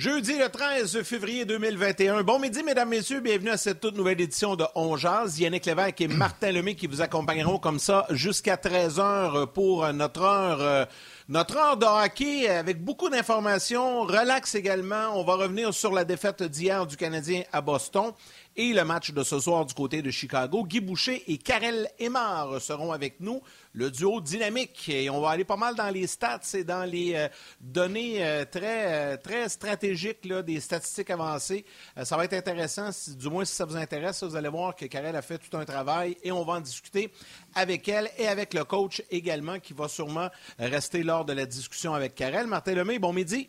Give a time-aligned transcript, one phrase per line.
[0.00, 2.22] Jeudi le 13 février 2021.
[2.22, 3.20] Bon midi, mesdames, messieurs.
[3.20, 5.38] Bienvenue à cette toute nouvelle édition de On Jazz.
[5.38, 10.62] Yannick Lévesque et Martin Lemay qui vous accompagneront comme ça jusqu'à 13h pour notre heure,
[10.62, 10.84] euh,
[11.28, 14.04] notre heure de hockey avec beaucoup d'informations.
[14.04, 15.20] Relax également.
[15.20, 18.12] On va revenir sur la défaite d'hier du Canadien à Boston
[18.60, 20.64] et le match de ce soir du côté de Chicago.
[20.64, 23.40] Guy Boucher et Karel Emar seront avec nous,
[23.72, 24.86] le duo dynamique.
[24.90, 27.28] Et on va aller pas mal dans les stats et dans les euh,
[27.58, 31.64] données euh, très, euh, très stratégiques, des statistiques avancées.
[32.04, 34.22] ça va être intéressant, du moins si ça vous intéresse.
[34.22, 37.10] Vous allez voir que Karel a fait tout un travail et on va en discuter
[37.54, 41.94] avec elle et avec le coach également qui va sûrement rester lors de la discussion
[41.94, 42.46] avec Karel.
[42.46, 43.48] Martin Lemay, bon midi.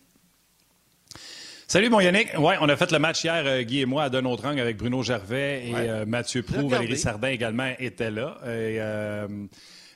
[1.71, 2.37] Salut, mon Yannick.
[2.37, 5.03] Ouais, on a fait le match hier, euh, Guy et moi, à Donotrang avec Bruno
[5.03, 6.67] Gervais et euh, Mathieu Prou.
[6.67, 8.39] Valérie Sardin également était là.
[8.43, 9.25] Et, euh,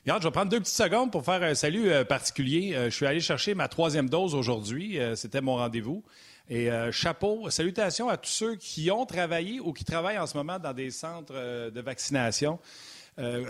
[0.05, 2.77] regarde, je vais prendre deux petites secondes pour faire un salut particulier.
[2.85, 4.97] je suis allé chercher ma troisième dose aujourd'hui.
[5.15, 6.01] C'était mon rendez-vous.
[6.49, 10.57] Et chapeau, salutations à tous ceux qui ont travaillé ou qui travaillent en ce moment
[10.57, 12.57] dans des centres de vaccination.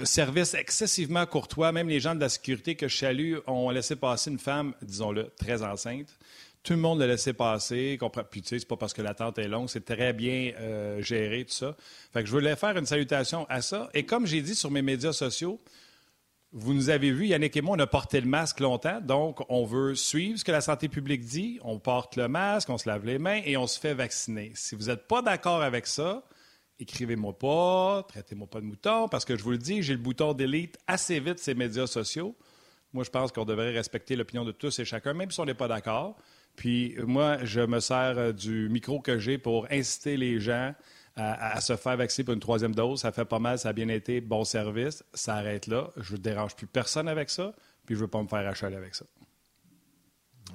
[0.03, 1.71] service excessivement courtois.
[1.71, 5.29] Même les gens de la sécurité que je salue ont laissé passer une femme, disons-le,
[5.37, 6.09] très enceinte.
[6.65, 7.99] Tout le monde l'a laissé passer.
[8.31, 11.45] Puis, tu sais, c'est pas parce que l'attente est longue, c'est très bien euh, géré,
[11.45, 11.77] tout ça.
[12.11, 13.87] Fait que je voulais faire une salutation à ça.
[13.93, 15.61] Et comme j'ai dit sur mes médias sociaux,
[16.51, 19.63] vous nous avez vu, Yannick et moi, on a porté le masque longtemps, donc on
[19.63, 21.59] veut suivre ce que la santé publique dit.
[21.61, 24.51] On porte le masque, on se lave les mains et on se fait vacciner.
[24.55, 26.23] Si vous n'êtes pas d'accord avec ça,
[26.79, 30.33] écrivez-moi pas, traitez-moi pas de mouton, parce que je vous le dis, j'ai le bouton
[30.33, 32.35] delete assez vite ces médias sociaux.
[32.91, 35.53] Moi, je pense qu'on devrait respecter l'opinion de tous et chacun, même si on n'est
[35.53, 36.15] pas d'accord.
[36.55, 40.73] Puis moi, je me sers euh, du micro que j'ai pour inciter les gens
[41.17, 43.01] à, se faire vacciner pour une troisième dose.
[43.01, 45.03] Ça fait pas mal, ça a bien été, bon service.
[45.13, 45.89] Ça arrête là.
[45.97, 47.53] Je ne dérange plus personne avec ça,
[47.85, 49.05] puis je ne veux pas me faire achaler avec ça.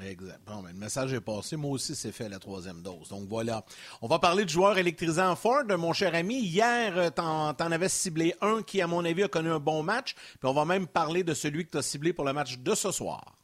[0.02, 0.40] Exact.
[0.46, 1.56] Bon, ben, le message est passé.
[1.56, 3.08] Moi aussi, c'est fait la troisième dose.
[3.08, 3.64] Donc voilà.
[4.00, 6.40] On va parler du joueur électrisant Ford, mon cher ami.
[6.40, 9.82] Hier, euh, t'en, en avais ciblé un qui, à mon avis, a connu un bon
[9.82, 10.14] match.
[10.14, 12.74] Puis on va même parler de celui que tu as ciblé pour le match de
[12.74, 13.39] ce soir.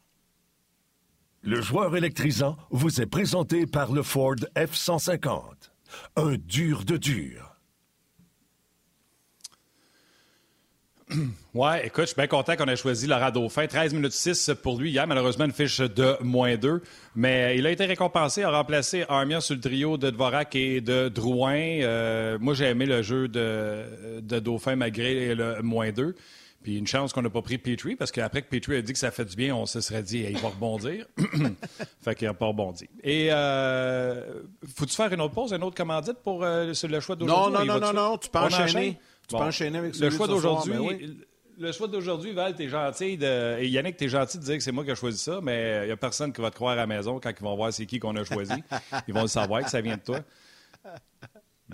[1.43, 5.41] Le joueur électrisant vous est présenté par le Ford F-150.
[6.15, 7.55] Un dur de dur.
[11.53, 13.65] Ouais, écoute, je suis bien content qu'on ait choisi Laura Dauphin.
[13.65, 15.07] 13 minutes 6 pour lui hier.
[15.07, 16.83] Malheureusement, une fiche de moins 2.
[17.15, 21.09] Mais il a été récompensé, a remplacé Armia sur le trio de Dvorak et de
[21.09, 21.55] Drouin.
[21.55, 26.13] Euh, moi, j'ai aimé le jeu de, de Dauphin malgré le moins 2.
[26.63, 28.99] Puis une chance qu'on n'a pas pris Petrie, parce qu'après que Petrie a dit que
[28.99, 31.05] ça fait du bien, on se serait dit, il va rebondir.
[32.01, 32.89] fait qu'il n'a pas rebondi.
[33.03, 34.43] Et euh,
[34.75, 37.53] faut-tu faire une autre pause, une autre commandite pour euh, le choix d'aujourd'hui?
[37.53, 38.99] Non, non, non, non, non, tu peux enchaîner.
[39.27, 40.73] Tu peux enchaîner avec le choix d'aujourd'hui.
[40.73, 41.15] Ben
[41.59, 43.57] le choix d'aujourd'hui, Val, t'es gentil de...
[43.59, 45.87] et Yannick, t'es gentil de dire que c'est moi qui ai choisi ça, mais il
[45.87, 47.85] n'y a personne qui va te croire à la maison quand ils vont voir c'est
[47.85, 48.53] qui qu'on a choisi.
[49.07, 50.19] ils vont le savoir que ça vient de toi.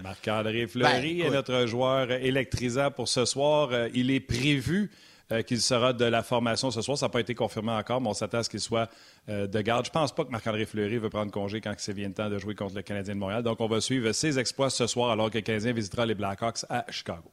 [0.01, 3.69] Marc-André Fleury ben, est notre joueur électrisant pour ce soir.
[3.71, 4.89] Euh, il est prévu
[5.31, 6.97] euh, qu'il sera de la formation ce soir.
[6.97, 8.89] Ça n'a pas été confirmé encore, mais on s'attend à ce qu'il soit
[9.29, 9.85] euh, de garde.
[9.85, 12.29] Je ne pense pas que Marc-André Fleury veut prendre congé quand il vient le temps
[12.29, 13.43] de jouer contre le Canadien de Montréal.
[13.43, 16.65] Donc, on va suivre ses exploits ce soir alors que le Canadien visitera les Blackhawks
[16.69, 17.31] à Chicago.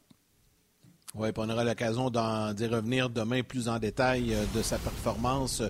[1.15, 5.61] Oui, on aura l'occasion d'y revenir demain plus en détail de sa performance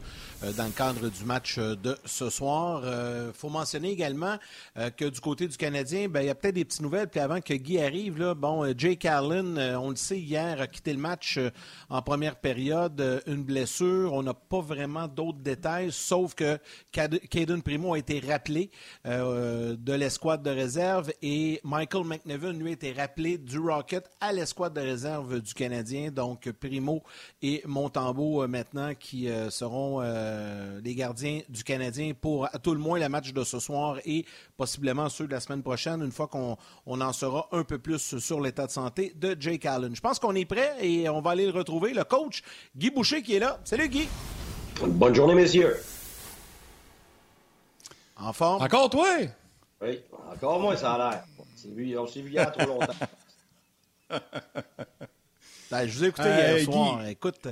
[0.57, 2.83] dans le cadre du match euh, de ce soir.
[2.85, 4.37] Il faut mentionner également
[4.97, 7.09] que du côté du Canadien, ben, il y a peut-être des petites nouvelles.
[7.09, 10.93] Puis avant que Guy arrive, là, bon, Jake Allen, on le sait, hier, a quitté
[10.93, 11.39] le match
[11.89, 14.13] en première période, une blessure.
[14.13, 16.59] On n'a pas vraiment d'autres détails, sauf que
[16.93, 18.71] Caden Primo a été rappelé
[19.05, 24.75] de l'escouade de réserve et Michael McNevin, lui, a été rappelé du Rocket à l'escouade
[24.75, 26.11] de réserve du Canadien.
[26.11, 27.03] Donc, Primo
[27.43, 30.30] et Montembeau euh, maintenant qui euh, seront euh,
[30.83, 34.25] les gardiens du Canadien pour à tout le moins le match de ce soir et
[34.57, 36.57] possiblement ceux de la semaine prochaine, une fois qu'on
[36.87, 39.95] en saura un peu plus sur l'état de santé de Jake Allen.
[39.95, 42.43] Je pense qu'on est prêt et on va aller le retrouver, le coach
[42.77, 43.61] Guy Boucher qui est là.
[43.65, 44.09] Salut Guy.
[44.87, 45.77] Bonne journée, messieurs.
[48.17, 48.63] En forme?
[48.63, 49.09] Encore toi?
[49.83, 50.01] Oui,
[50.31, 51.25] encore moi, ça a l'air.
[51.39, 51.85] On s'est vu
[52.27, 52.93] il y a trop longtemps.
[55.71, 57.07] Ben, je vous ai écouté hier soir.
[57.07, 57.47] Écoute,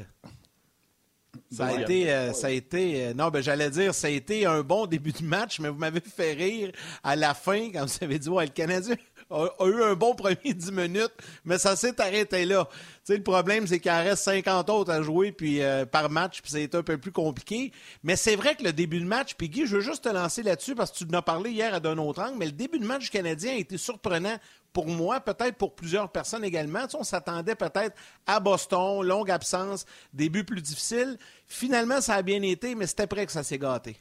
[1.50, 3.06] ça a, été, euh, ça a été.
[3.06, 5.79] Euh, non, ben j'allais dire, ça a été un bon début de match, mais vous
[5.79, 6.73] m'avez fait rire
[7.03, 8.97] à la fin quand vous avez dit, ouais, le Canadien
[9.30, 11.12] a, eu un bon premier 10 minutes,
[11.44, 12.69] mais ça s'est arrêté là.
[13.04, 16.40] sais, le problème, c'est qu'il en reste 50 autres à jouer puis, euh, par match,
[16.42, 17.72] puis c'est un peu plus compliqué.
[18.02, 20.42] Mais c'est vrai que le début de match, puis Guy, je veux juste te lancer
[20.42, 22.78] là-dessus parce que tu en as parlé hier à d'un autre angle, mais le début
[22.78, 24.38] de match canadien a été surprenant
[24.72, 26.86] pour moi, peut-être pour plusieurs personnes également.
[26.94, 27.96] on s'attendait peut-être
[28.26, 31.16] à Boston, longue absence, début plus difficile.
[31.46, 33.96] Finalement, ça a bien été, mais c'était prêt que ça s'est gâté.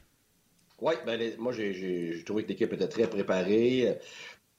[0.80, 3.98] Oui, ben, moi, j'ai trouvé que l'équipe était très préparée.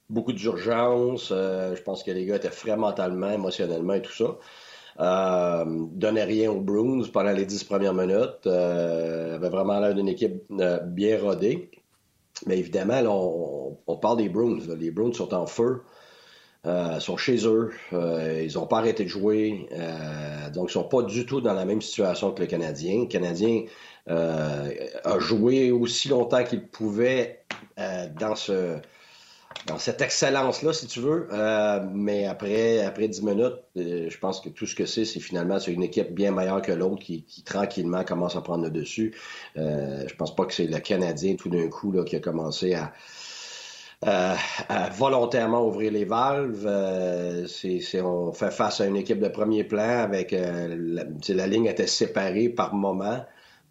[0.09, 1.29] Beaucoup d'urgence.
[1.31, 4.37] Euh, je pense que les gars étaient frais mentalement, émotionnellement et tout ça.
[4.99, 5.63] Euh,
[5.93, 8.45] donnait rien aux Bruins pendant les dix premières minutes.
[8.47, 11.71] Euh, avait vraiment l'air d'une équipe euh, bien rodée.
[12.45, 14.59] Mais évidemment, on, parle des Bruins.
[14.77, 15.81] Les Bruins sont en feu.
[16.65, 17.71] Euh, sont chez eux.
[17.93, 19.69] ils n'ont pas arrêté de jouer.
[20.53, 23.01] donc, ils ne sont pas du tout dans la même situation que le Canadien.
[23.01, 23.63] Le Canadien
[24.07, 27.43] a joué aussi longtemps qu'il pouvait
[27.77, 28.77] dans ce
[29.65, 31.27] dans cette excellence-là, si tu veux.
[31.31, 35.19] Euh, mais après, après 10 minutes, euh, je pense que tout ce que c'est, c'est
[35.19, 39.15] finalement c'est une équipe bien meilleure que l'autre qui, tranquillement commence à prendre le dessus.
[39.57, 42.93] Euh, je pense pas que c'est le Canadien tout d'un coup qui a commencé à,
[44.97, 47.47] volontairement ouvrir les valves.
[47.47, 51.87] c'est, on fait face à une équipe de premier plan avec la, la ligne était
[51.87, 53.25] séparée par moment.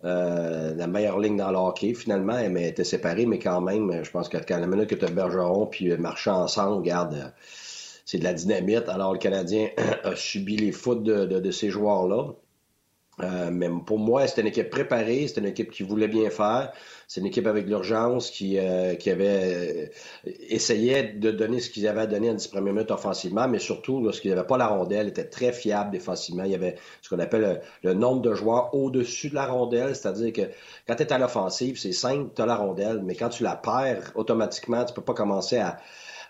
[0.04, 4.10] Euh, la meilleure ligne dans le hockey, finalement, elle était séparée, mais quand même, je
[4.10, 7.28] pense que quand la minute que tu as Bergeron puis Marchand ensemble, regarde, euh,
[8.04, 8.88] c'est de la dynamite.
[8.88, 9.68] Alors, le Canadien
[10.04, 12.32] a subi les foot de ces joueurs-là.
[13.22, 16.72] Euh, mais pour moi, c'était une équipe préparée, c'était une équipe qui voulait bien faire.
[17.08, 19.88] C'est une équipe avec l'urgence qui, euh, qui avait
[20.26, 24.00] euh, essayé de donner ce qu'ils avaient donné en 10 premières minutes offensivement, mais surtout,
[24.02, 26.44] lorsqu'ils n'avaient pas la rondelle, était très fiable défensivement.
[26.44, 30.32] Il y avait ce qu'on appelle le, nombre de joueurs au-dessus de la rondelle, c'est-à-dire
[30.32, 30.42] que
[30.86, 33.56] quand tu es à l'offensive, c'est simple, tu as la rondelle, mais quand tu la
[33.56, 35.78] perds, automatiquement, tu peux pas commencer à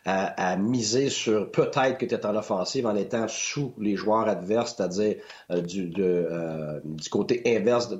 [0.04, 4.74] à, miser sur peut-être que tu es en offensive en étant sous les joueurs adverses,
[4.76, 5.16] c'est-à-dire
[5.50, 7.94] euh, du, euh, du côté inverse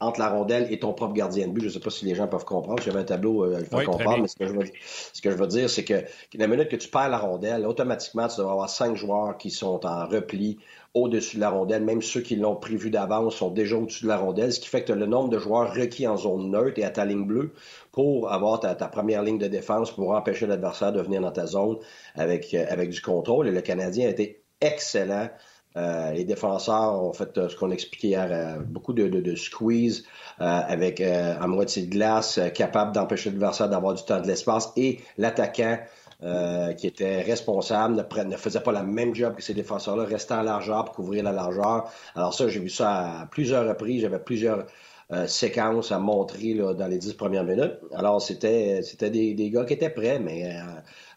[0.00, 1.62] entre la rondelle et ton propre gardien de but.
[1.62, 2.82] Je ne sais pas si les gens peuvent comprendre.
[2.82, 4.66] J'avais un tableau, euh, je vais comprendre, mais ce que je veux,
[5.12, 6.04] ce que je veux dire, c'est que
[6.34, 9.84] la minute que tu perds la rondelle, automatiquement, tu devrais avoir cinq joueurs qui sont
[9.86, 10.58] en repli
[10.94, 11.84] au-dessus de la rondelle.
[11.84, 14.84] Même ceux qui l'ont prévu d'avance sont déjà au-dessus de la rondelle, ce qui fait
[14.84, 17.52] que le nombre de joueurs requis en zone neutre et à ta ligne bleue
[17.94, 21.76] pour avoir ta, première ligne de défense pour empêcher l'adversaire de venir dans ta zone
[22.16, 23.46] avec, euh, avec du contrôle.
[23.46, 25.28] Et le Canadien a été excellent.
[25.76, 30.04] Euh, les défenseurs ont fait euh, ce qu'on expliquait hier, beaucoup de, de, squeeze
[30.38, 35.78] avec à moitié de glace, capable d'empêcher l'adversaire d'avoir du temps de l'espace et l'attaquant
[36.24, 40.42] euh, qui était responsable, ne, faisait pas la même job que ces défenseurs-là, restait en
[40.42, 41.90] largeur pour couvrir la largeur.
[42.14, 44.64] Alors ça, j'ai vu ça à plusieurs reprises, j'avais plusieurs
[45.12, 47.78] euh, séquences à montrer dans les dix premières minutes.
[47.94, 50.60] Alors c'était c'était des, gars qui étaient prêts, mais euh,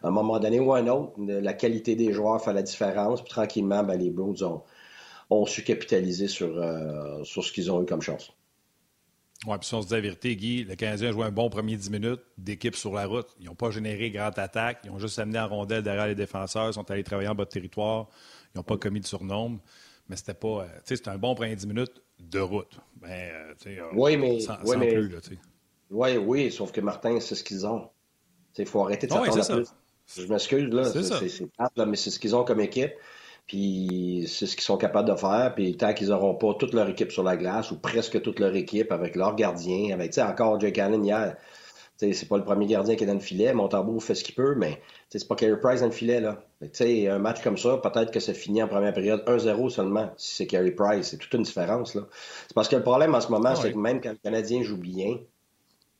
[0.03, 3.21] à un moment donné ou à un autre, la qualité des joueurs fait la différence.
[3.21, 4.43] Puis tranquillement, ben, les Blues
[5.29, 6.63] ont, su capitaliser sur,
[7.23, 8.31] sur ce qu'ils ont eu comme chance.
[9.45, 11.49] Oui, puis si on se dit la vérité, Guy, le Canadien a joué un bon
[11.49, 13.27] premier 10 minutes d'équipe sur la route.
[13.39, 14.79] Ils n'ont pas généré grande attaque.
[14.83, 16.67] Ils ont juste amené en rondelle derrière les défenseurs.
[16.69, 18.07] Ils sont allés travailler en bas de territoire.
[18.53, 19.59] Ils n'ont pas commis de surnombre.
[20.09, 20.63] Mais c'était pas.
[20.63, 22.79] Euh, tu sais, c'était un bon premier 10 minutes de route.
[22.95, 24.39] Ben, euh, sais, oui, mais.
[24.65, 24.93] oui, mais...
[24.93, 25.19] Plus, là,
[25.89, 27.89] oui, oui, sauf que Martin, c'est ce qu'ils ont.
[28.57, 29.73] Il faut arrêter de s'attendre à plus.
[30.15, 30.85] Je m'excuse, là.
[30.85, 31.41] C'est
[31.75, 32.93] là, mais c'est ce qu'ils ont comme équipe.
[33.45, 35.53] Puis c'est ce qu'ils sont capables de faire.
[35.55, 38.55] Puis tant qu'ils n'auront pas toute leur équipe sur la glace, ou presque toute leur
[38.55, 41.37] équipe, avec leur gardien, avec, tu sais, encore Jake Allen hier,
[41.97, 43.53] c'est pas le premier gardien qui est dans le filet.
[43.53, 46.21] Montembeau fait ce qu'il peut, mais c'est pas Carey Price dans le filet.
[46.21, 46.43] Là.
[46.61, 50.47] un match comme ça, peut-être que ça finit en première période 1-0 seulement, si c'est
[50.47, 51.09] Carey Price.
[51.09, 51.93] C'est toute une différence.
[51.93, 54.61] C'est parce que le problème en ce moment, ah c'est que même quand le Canadien
[54.61, 55.17] joue bien,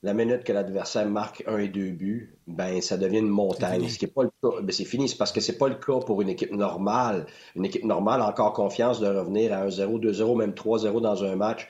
[0.03, 3.89] la minute que l'adversaire marque un et deux buts, ben ça devient une montagne.
[3.89, 4.61] Ce qui est pas le cas.
[4.61, 7.25] Ben, c'est fini, c'est parce que c'est pas le cas pour une équipe normale.
[7.55, 11.35] Une équipe normale a encore confiance de revenir à 1-0, 2-0, même 3-0 dans un
[11.35, 11.67] match.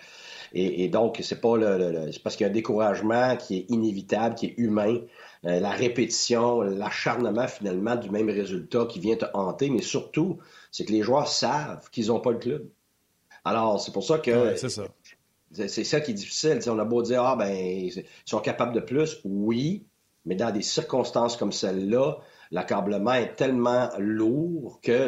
[0.53, 4.35] Et, donc, c'est pas le, c'est parce qu'il y a un découragement qui est inévitable,
[4.35, 4.97] qui est humain.
[5.45, 10.39] Euh, la répétition, l'acharnement finalement du même résultat qui vient te hanter, mais surtout,
[10.71, 12.67] c'est que les joueurs savent qu'ils n'ont pas le club.
[13.45, 14.83] Alors, c'est pour ça que c'est ça.
[15.53, 16.59] C'est ça qui est difficile.
[16.67, 19.21] on a beau dire, ah, ben, ils sont capables de plus.
[19.23, 19.85] Oui,
[20.25, 22.17] mais dans des circonstances comme celle-là,
[22.51, 25.07] l'accablement est tellement lourd que,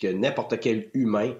[0.00, 1.34] que n'importe quel humain,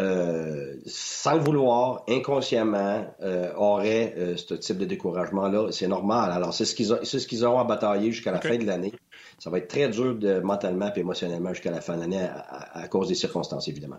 [0.00, 5.70] euh, sans le vouloir, inconsciemment, euh, aurait euh, ce type de découragement-là.
[5.70, 6.32] C'est normal.
[6.32, 8.92] Alors, c'est ce qu'ils ont, ce qu'ils ont à batailler jusqu'à la fin de l'année.
[9.38, 12.88] Ça va être très dur de, mentalement et émotionnellement jusqu'à la fin de l'année à,
[12.88, 13.98] cause des circonstances, évidemment.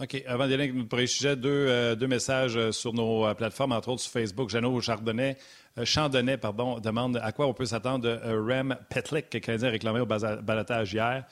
[0.00, 0.20] OK.
[0.26, 4.50] Avant d'aller pour les sujets, deux, deux messages sur nos plateformes, entre autres sur Facebook.
[4.50, 5.36] Jeannot Chardonnay,
[5.84, 10.06] Chandonnay pardon, demande à quoi on peut s'attendre de Rem le Canadien a réclamé au
[10.06, 11.24] balotage hier.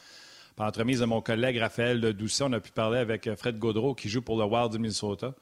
[0.60, 4.10] Par entremise de mon collègue Raphaël Doucet, on a pu parler avec Fred Gaudreau, qui
[4.10, 5.32] joue pour le Wild du Minnesota.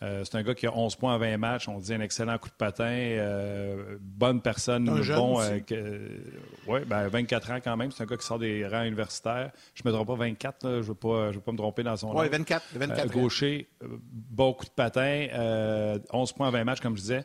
[0.00, 1.66] Euh, c'est un gars qui a 11 points en 20 matchs.
[1.66, 2.84] On dit un excellent coup de patin.
[2.84, 4.84] Euh, bonne personne.
[4.84, 6.18] bon, euh,
[6.68, 7.90] ouais, ben 24 ans quand même.
[7.90, 9.50] C'est un gars qui sort des rangs universitaires.
[9.74, 10.62] Je ne me trompe pas, 24.
[10.62, 12.16] je ne veux, pas, me tromper dans son.
[12.16, 12.64] Oui, 24.
[12.76, 15.26] 24 gaucher, bon coup de patin.
[16.12, 17.24] 11 points en 20 matchs, comme je disais.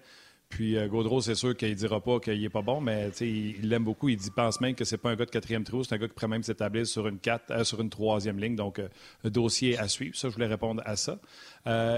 [0.56, 3.68] Puis euh, Gaudreau, c'est sûr qu'il ne dira pas qu'il n'est pas bon, mais il
[3.68, 4.08] l'aime beaucoup.
[4.08, 6.08] Il dit, pense même que c'est pas un gars de quatrième trou, c'est un gars
[6.08, 8.56] qui pourrait même s'établir sur une quatre, euh, sur une troisième ligne.
[8.56, 8.88] Donc, euh,
[9.26, 10.16] dossier à suivre.
[10.16, 11.20] Ça, je voulais répondre à ça.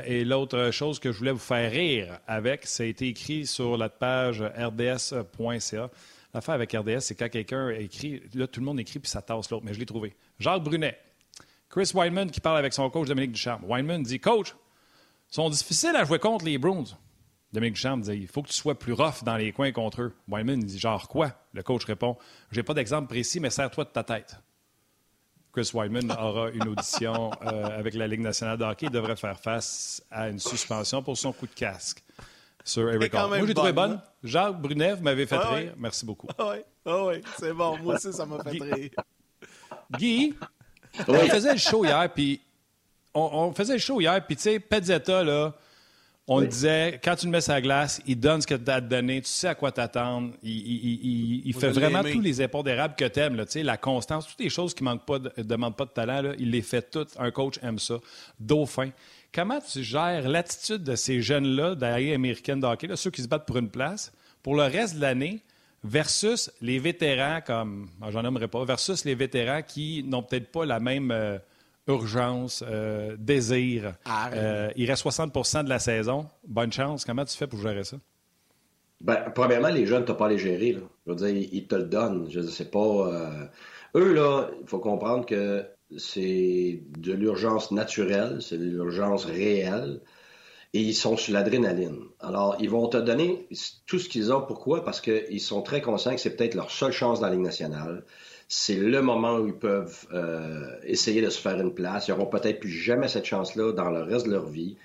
[0.07, 3.77] et l'autre chose que je voulais vous faire rire avec, ça a été écrit sur
[3.77, 5.91] la page rds.ca.
[6.33, 9.51] L'affaire avec RDS, c'est quand quelqu'un écrit, là, tout le monde écrit puis ça tasse
[9.51, 10.15] l'autre, mais je l'ai trouvé.
[10.39, 10.97] Jacques Brunet,
[11.69, 13.65] Chris Weinman qui parle avec son coach Dominique Ducharme.
[13.65, 14.55] Weinman dit Coach,
[15.29, 16.85] ils sont difficiles à jouer contre les Bruins.
[17.57, 20.13] Dominique Duchamp dit il faut que tu sois plus rough dans les coins contre eux.
[20.27, 21.31] Wyman dit genre quoi?
[21.53, 22.15] Le coach répond
[22.51, 24.35] j'ai pas d'exemple précis, mais serre-toi de ta tête.
[25.51, 28.85] Chris Wyman aura une audition euh, avec la Ligue nationale de hockey.
[28.85, 32.03] Il devrait faire face à une suspension pour son coup de casque
[32.63, 33.99] sur Eric Moi, j'ai trouvé bonne.
[34.23, 35.73] Jacques Brunet, vous m'avez fait rire.
[35.77, 36.27] Merci beaucoup.
[36.37, 37.75] Ah oui, ah oui, c'est bon.
[37.79, 38.91] Moi aussi, ça m'a fait rire.
[39.97, 40.35] Guy,
[41.07, 42.39] on faisait le show hier, puis
[43.15, 45.55] on, faisait le show hier, puis tu sais, Pezzetta, là,
[46.29, 48.81] on disait, quand tu le mets sur la glace, il donne ce que tu as
[48.81, 50.33] donné, tu sais à quoi t'attendre.
[50.43, 54.73] Il, fait vraiment tous les épaules d'érable que tu aimes, la constance, toutes les choses
[54.73, 57.11] qui ne demandent pas de talent, il les fait toutes.
[57.17, 57.95] Un coach aime ça.
[58.39, 58.89] Dauphin.
[59.33, 63.45] Comment tu gères l'attitude de ces jeunes-là, derrière américaine de hockey, ceux qui se battent
[63.45, 64.11] pour une place,
[64.43, 65.43] pour le reste de l'année,
[65.83, 70.79] versus les vétérans comme, j'en aimerais pas, versus les vétérans qui n'ont peut-être pas la
[70.79, 71.11] même.
[71.11, 71.37] Euh,
[71.87, 73.93] urgence, euh, désir.
[74.33, 76.27] Euh, il reste 60% de la saison.
[76.47, 77.05] Bonne chance.
[77.05, 77.97] Comment tu fais pour gérer ça?
[79.01, 80.73] Ben, premièrement, les jeunes, tu pas à les gérer.
[80.73, 80.81] Là.
[81.05, 82.27] Je veux dire, ils, te le donnent.
[82.29, 82.79] Je sais pas.
[82.79, 83.45] Euh,
[83.95, 85.65] eux, là, il faut comprendre que
[85.97, 90.01] c'est de l'urgence naturelle, c'est de l'urgence réelle.
[90.73, 91.97] Et ils sont sur l'adrénaline.
[92.19, 93.47] Alors, ils vont te donner
[93.85, 94.41] tout ce qu'ils ont.
[94.41, 94.83] Pourquoi?
[94.83, 98.03] Parce qu'ils sont très conscients que c'est peut-être leur seule chance dans la Ligue nationale
[98.47, 102.07] c'est le moment où ils peuvent euh, essayer de se faire une place.
[102.07, 104.77] Ils n'auront peut-être plus jamais cette chance-là dans le reste de leur vie.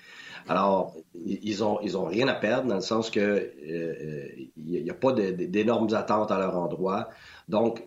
[0.49, 0.93] Alors,
[1.25, 4.27] ils ont, ils ont rien à perdre dans le sens que euh, euh,
[4.57, 7.07] il n'y a pas d'énormes attentes à leur endroit.
[7.47, 7.83] Donc,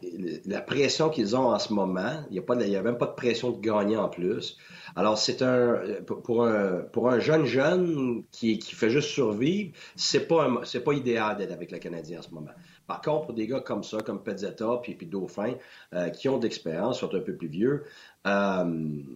[0.47, 3.14] la pression qu'ils ont en ce moment, il n'y a, pas a même pas de
[3.14, 4.56] pression de gagner en plus.
[4.95, 10.26] Alors, c'est un pour un pour un jeune jeune qui, qui fait juste survivre, c'est
[10.26, 12.52] pas c'est pas idéal d'être avec le Canadien en ce moment.
[12.87, 15.55] Par contre, pour des gars comme ça, comme Pezzetta puis, puis Dauphin,
[15.95, 17.85] euh, qui ont d'expérience, sont un peu plus vieux,
[18.26, 18.64] euh,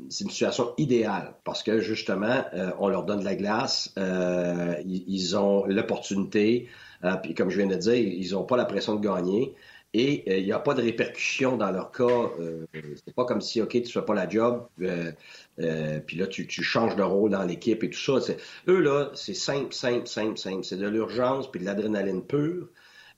[0.08, 5.36] c'est une situation idéale parce que justement, euh, on leur donne de la glace, ils,
[5.36, 6.68] ont l'opportunité,
[7.22, 9.54] puis comme je viens de dire, ils n'ont pas la pression de gagner.
[9.92, 12.30] Et il n'y a pas de répercussions dans leur cas.
[13.04, 16.62] c'est pas comme si, OK, tu ne fais pas la job, puis là, tu, tu,
[16.62, 18.32] changes de rôle dans l'équipe et tout ça.
[18.68, 20.64] Eux, là, c'est simple, simple, simple, simple.
[20.64, 22.68] C'est de l'urgence puis de l'adrénaline pure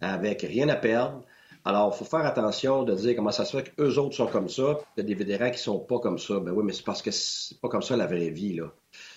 [0.02, 1.22] avec rien à perdre.
[1.64, 4.48] Alors, il faut faire attention de dire comment ça se fait qu'eux autres sont comme
[4.48, 6.40] ça, il y a des vétérans qui sont pas comme ça.
[6.40, 8.72] Ben oui, mais c'est parce que c'est pas comme ça la vraie vie, là.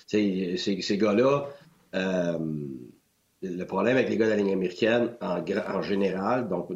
[0.06, 1.48] Ces, ces gars-là,
[1.96, 2.38] euh,
[3.42, 6.70] le problème avec les gars de la ligne américaine, en, général, donc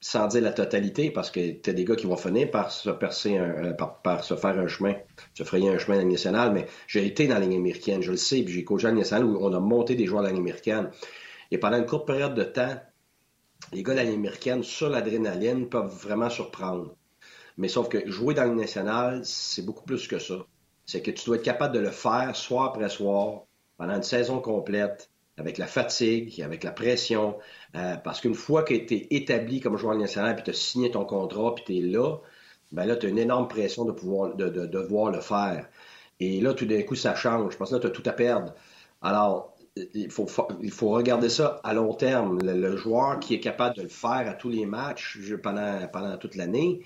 [0.00, 2.90] sans dire la totalité, parce que tu as des gars qui vont finir par se
[2.90, 4.94] percer un, euh, par, se faire un chemin,
[5.34, 8.02] se frayer un chemin dans la ligne nationale, mais j'ai été dans la ligne américaine,
[8.02, 10.22] je le sais, puis j'ai coaché la ligne nationale où on a monté des joueurs
[10.22, 10.90] de la ligne américaine.
[11.50, 12.76] Et pendant une courte période de temps,
[13.72, 16.94] les gars de la américaine, sur l'adrénaline, peuvent vraiment surprendre.
[17.56, 20.46] Mais sauf que jouer dans le national, c'est beaucoup plus que ça.
[20.86, 23.44] C'est que tu dois être capable de le faire soir après soir,
[23.76, 27.38] pendant une saison complète, avec la fatigue, avec la pression.
[27.76, 30.90] Euh, parce qu'une fois que tu es établi comme joueur national, puis tu as signé
[30.90, 32.18] ton contrat, puis tu es là,
[32.72, 35.68] ben là, tu as une énorme pression de pouvoir de, de, devoir le faire.
[36.20, 37.56] Et là, tout d'un coup, ça change.
[37.58, 38.54] Parce que là, tu as tout à perdre.
[39.02, 39.54] Alors,
[39.94, 42.38] il faut, regarder ça à long terme.
[42.42, 46.80] Le, joueur qui est capable de le faire à tous les matchs pendant, toute l'année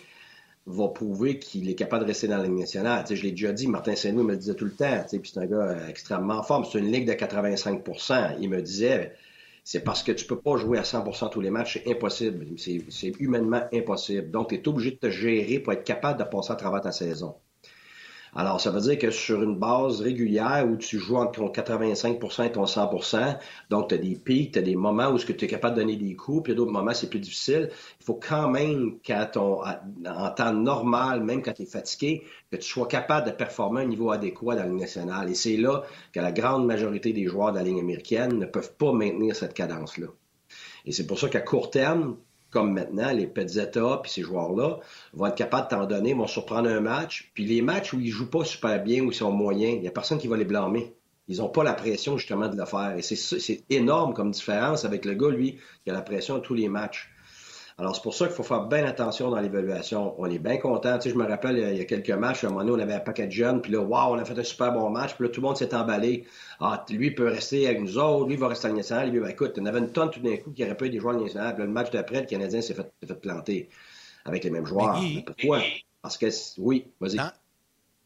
[0.67, 3.05] va prouver qu'il est capable de rester dans la Ligue nationale.
[3.11, 5.77] je l'ai déjà dit, Martin Saint-Louis me le disait tout le temps, c'est un gars
[5.89, 9.13] extrêmement fort, c'est une ligue de 85% Il me disait,
[9.65, 12.47] c'est parce que tu peux pas jouer à 100% tous les matchs, c'est impossible.
[12.57, 14.31] C'est humainement impossible.
[14.31, 16.93] Donc, tu es obligé de te gérer pour être capable de passer à travers ta
[16.93, 17.37] saison.
[18.35, 22.47] Alors, ça veut dire que sur une base régulière où tu joues entre ton 85%
[22.47, 25.47] et ton 100% donc tu as des pics, tu as des moments où tu es
[25.47, 27.69] capable de donner des coups, puis d'autres moments, c'est plus difficile.
[28.01, 28.99] Il faut quand même
[29.33, 33.83] ton, en temps normal, même quand tu es fatigué, que tu sois capable de performer
[33.83, 35.31] à un niveau adéquat dans la Ligue nationale.
[35.31, 38.75] Et c'est là que la grande majorité des joueurs de la Ligue américaine ne peuvent
[38.77, 40.07] pas maintenir cette cadence-là.
[40.87, 42.17] Et c'est pour ça qu'à court terme,
[42.53, 44.79] comme maintenant, les Pezzetta puis ces joueurs-là
[45.15, 47.31] vont être capables de t'en donner, vont surprendre un match.
[47.35, 49.89] Puis les matchs où ils jouent pas super bien, où ils sont moyens, il n'y
[49.89, 50.95] a personne qui va les blâmer.
[51.29, 52.95] Ils n'ont pas la pression justement de le faire.
[52.97, 56.55] Et c'est énorme comme différence avec le gars, lui, qui a la pression de tous
[56.55, 57.12] les matchs.
[57.79, 60.15] Alors, c'est pour ça qu'il faut faire bien attention dans l'évaluation.
[60.19, 60.99] On est bien content.
[60.99, 62.83] Tu sais, je me rappelle, il y a quelques matchs, à un moment donné, on
[62.83, 65.15] avait un paquet de jeunes, puis là, waouh, on a fait un super bon match,
[65.15, 66.25] puis là, tout le monde s'est emballé.
[66.61, 69.11] Ah, lui, il peut rester avec nous autres, lui, va rester à national.
[69.11, 71.01] Lui, ben, écoute, on avait une tonne tout d'un coup qui aurait pu être des
[71.01, 71.51] joueurs nationaux.
[71.55, 73.69] Puis le match d'après, le Canadien s'est fait, fait, planter
[74.25, 75.01] avec les mêmes joueurs.
[75.27, 75.61] pourquoi?
[76.03, 76.27] Parce que,
[76.59, 77.17] oui, vas-y.
[77.17, 77.31] Dans,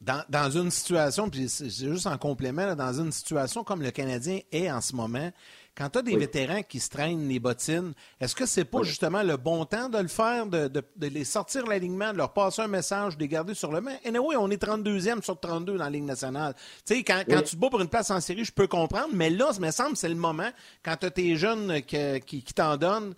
[0.01, 4.71] dans, une situation, puis c'est juste en complément, dans une situation comme le Canadien est
[4.71, 5.31] en ce moment,
[5.77, 9.23] quand tu as des vétérans qui se traînent les bottines, est-ce que c'est pas justement
[9.23, 13.17] le bon temps de le faire, de, les sortir l'alignement, de leur passer un message,
[13.17, 13.97] de les garder sur le main?
[14.03, 16.55] Et oui, on est 32e sur 32 dans la Ligue nationale.
[16.87, 19.11] Tu sais, quand, quand, tu te bats pour une place en série, je peux comprendre,
[19.13, 20.51] mais là, ça me semble, c'est le moment,
[20.83, 23.15] quand tu as tes jeunes qui, qui t'en donnent.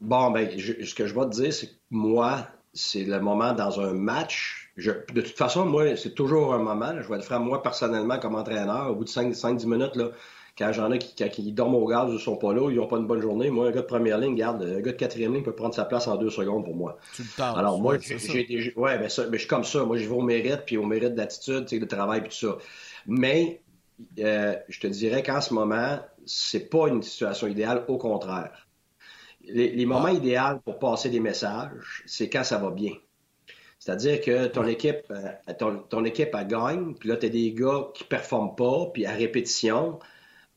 [0.00, 3.80] Bon, ben, ce que je vais te dire, c'est que moi, c'est le moment dans
[3.80, 4.57] un match.
[4.78, 6.92] Je, de toute façon, moi, c'est toujours un moment.
[7.02, 8.90] je vais le faire moi personnellement comme entraîneur.
[8.90, 10.10] Au bout de 5-10 minutes, là,
[10.56, 13.06] quand j'en ai qui, dorment au gaz ou sont pas là, ils n'ont pas une
[13.06, 13.50] bonne journée.
[13.50, 15.84] Moi, un gars de première ligne, garde, un gars de quatrième ligne peut prendre sa
[15.84, 16.96] place en deux secondes pour moi.
[17.14, 19.84] Tu le Alors moi, j'ai, ouais, ben ça, mais je suis comme ça.
[19.84, 22.58] Moi, je vais au mérite, puis au mérite d'attitude, de travail, puis tout ça.
[23.08, 23.60] Mais
[24.20, 28.68] euh, je te dirais qu'en ce moment, c'est pas une situation idéale, au contraire.
[29.44, 30.12] Les, moments ah.
[30.12, 32.92] idéaux pour passer des messages, c'est quand ça va bien.
[33.88, 37.54] C'est-à-dire que ton équipe, euh, ton, ton équipe a gagne, puis là, tu as des
[37.54, 39.98] gars qui performent pas, puis à répétition,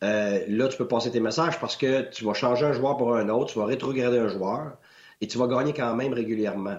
[0.04, 3.16] euh, là, tu peux passer tes messages parce que tu vas changer un joueur pour
[3.16, 4.74] un autre, tu vas rétrograder un joueur
[5.22, 6.76] et tu vas gagner quand même régulièrement.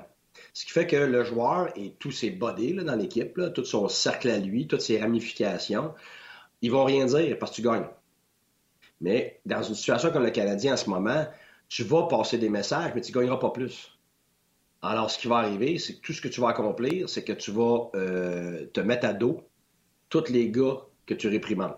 [0.53, 4.29] Ce qui fait que le joueur et tous ses bodies dans l'équipe, tout son cercle
[4.29, 5.95] à lui, toutes ses ramifications,
[6.61, 7.89] ils vont rien dire parce que tu gagnes.
[9.01, 11.27] Mais dans une situation comme le Canadien en ce moment,
[11.71, 13.97] tu vas passer des messages, mais tu ne gagneras pas plus.
[14.83, 17.33] Alors, ce qui va arriver, c'est que tout ce que tu vas accomplir, c'est que
[17.33, 19.49] tu vas euh, te mettre à dos
[20.09, 21.77] tous les gars que tu réprimandes.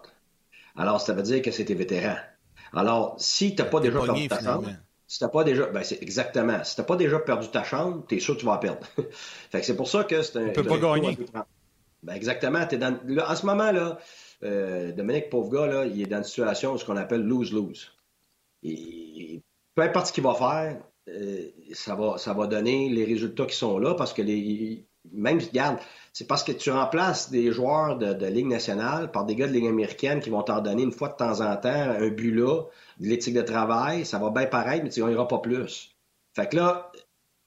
[0.76, 2.16] Alors, ça veut dire que c'est tes vétérans.
[2.72, 4.70] Alors, si tu n'as pas déjà perdu ta chambre,
[5.06, 6.64] si t'as pas déjà, ben c'est exactement.
[6.64, 8.86] Si t'as pas déjà perdu ta chambre, t'es sûr que tu vas perdre.
[9.50, 10.46] fait que c'est pour ça que c'est un.
[10.48, 11.18] Tu peux pas gagner.
[12.02, 12.66] Ben exactement.
[12.68, 13.98] Es dans, en ce moment là,
[14.42, 17.92] euh, Dominique pauvre gars là, il est dans une situation ce qu'on appelle lose lose.
[18.62, 19.40] Et,
[19.74, 23.56] peu importe ce qu'il va faire, euh, ça va ça va donner les résultats qui
[23.56, 25.78] sont là parce que les même regarde,
[26.12, 29.66] c'est parce que tu remplaces des joueurs de, Ligue nationale par des gars de Ligue
[29.66, 32.62] américaine qui vont t'en donner une fois de temps en temps un but là,
[33.00, 35.94] de l'éthique de travail, ça va bien pareil, mais tu gagneras pas plus.
[36.34, 36.90] Fait que là,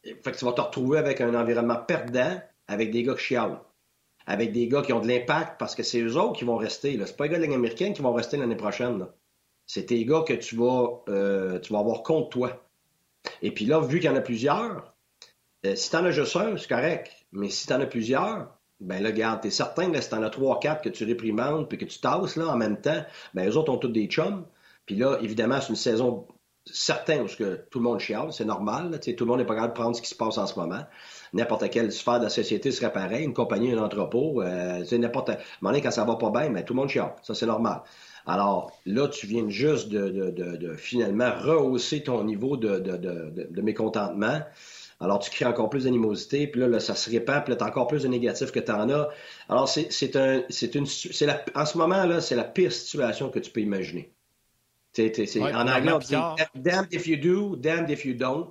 [0.04, 3.60] fait que tu vas te retrouver avec un environnement perdant, avec des gars qui chialent,
[4.28, 7.00] avec des gars qui ont de l'impact parce que c'est eux autres qui vont rester.
[7.06, 9.08] C'est pas les gars de Ligue américaine qui vont rester l'année prochaine.
[9.66, 12.67] C'est tes gars que tu vas, euh, tu vas avoir contre toi.
[13.42, 14.96] Et puis là, vu qu'il y en a plusieurs,
[15.66, 17.12] euh, si tu en as juste un, c'est correct.
[17.32, 20.30] Mais si tu en as plusieurs, ben là, regarde, t'es certain que si t'en as
[20.30, 23.04] trois, quatre que tu réprimandes puis que tu tasses là, en même temps,
[23.34, 24.46] ben les autres ont tous des chums.
[24.86, 26.28] Puis là, évidemment, c'est une saison
[26.72, 29.00] certaine où que tout le monde chiale, c'est normal.
[29.00, 30.84] tout le monde n'est pas capable de prendre ce qui se passe en ce moment.
[31.34, 35.30] N'importe quelle sphère de la société serait pareil, une compagnie, un entrepôt, euh, n'importe.
[35.30, 37.14] À moment quand ça va pas bien, mais ben, tout le monde chiale.
[37.24, 37.82] Ça, c'est normal.
[38.28, 44.42] Alors là, tu viens juste de, de, de, de finalement rehausser ton niveau de, mécontentement.
[45.00, 47.68] Alors, tu crées encore plus d'animosité, puis là, ça se répand, puis là, tu as
[47.68, 49.10] encore plus de négatifs que tu en as.
[49.48, 53.30] Alors, c'est un, c'est une, c'est la, en ce moment, là, c'est la pire situation
[53.30, 54.12] que tu peux imaginer.
[54.94, 56.16] C'est, en anglais, on dit
[56.56, 58.50] damned if you do, damned if you don't.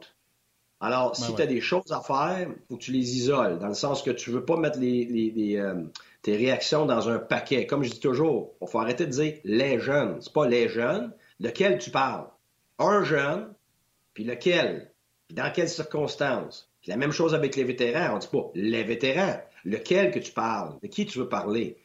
[0.81, 3.69] Alors, si tu as des choses à faire, il faut que tu les isoles, dans
[3.69, 5.75] le sens que tu veux pas mettre les, les, euh,
[6.27, 7.69] tes réactions dans un paquet.
[7.69, 10.21] Comme je dis toujours, il faut arrêter de dire les jeunes.
[10.21, 11.13] C'est pas les jeunes.
[11.39, 12.27] Lequel tu parles?
[12.81, 13.55] Un jeune,
[14.13, 14.91] puis lequel?
[15.31, 16.69] dans quelles circonstances?
[16.87, 18.17] la même chose avec les vétérans.
[18.17, 19.41] On dit pas les vétérans.
[19.65, 20.77] Lequel que tu parles?
[20.83, 21.79] De qui tu veux parler?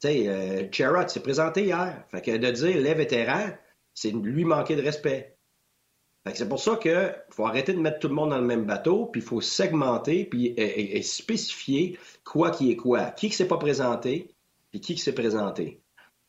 [0.00, 2.04] Tu sais, euh, s'est présenté hier.
[2.10, 3.50] Fait que de dire les vétérans,
[3.92, 5.33] c'est lui manquer de respect.
[6.32, 9.06] C'est pour ça qu'il faut arrêter de mettre tout le monde dans le même bateau,
[9.06, 13.10] puis il faut segmenter, puis et, spécifier quoi qui est quoi.
[13.10, 14.34] Qui qui s'est pas présenté,
[14.70, 15.82] puis qui qui s'est présenté.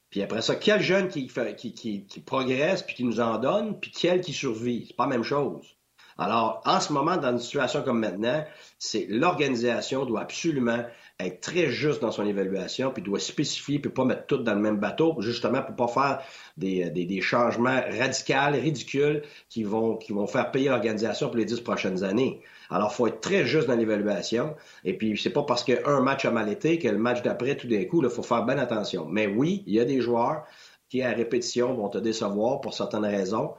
[0.10, 3.80] Puis après ça, quel jeune qui, qui, qui, qui, progresse, puis qui nous en donne,
[3.80, 4.86] puis quel qui survit.
[4.88, 5.76] C'est pas la même chose.
[6.18, 8.46] Alors, en ce moment, dans une situation comme maintenant,
[8.80, 10.86] c'est l'organisation doit absolument
[11.20, 14.60] être très juste dans son évaluation, puis doit spécifier, puis pas mettre tout dans le
[14.60, 16.22] même bateau, justement pour pas faire
[16.58, 21.46] des, des, des changements radicaux, ridicules, qui vont, qui vont faire payer l'organisation pour les
[21.46, 22.42] dix prochaines années.
[22.70, 24.56] Alors, faut être très juste dans l'évaluation.
[24.84, 27.68] Et puis, c'est pas parce qu'un match a mal été que le match d'après, tout
[27.68, 29.06] d'un coup, il faut faire bien attention.
[29.06, 30.44] Mais oui, il y a des joueurs
[30.90, 33.54] qui, à répétition, vont te décevoir pour certaines raisons.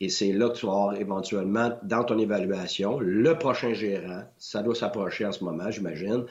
[0.00, 4.60] Et c'est là que tu vas avoir éventuellement, dans ton évaluation, le prochain gérant, ça
[4.60, 6.24] doit s'approcher en ce moment, j'imagine,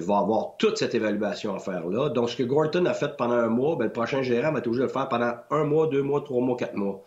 [0.00, 2.08] va avoir toute cette évaluation à faire là.
[2.08, 4.84] Donc, ce que Gorton a fait pendant un mois, ben, le prochain gérant va toujours
[4.84, 7.02] le faire pendant un mois, deux mois, trois mois, quatre mois.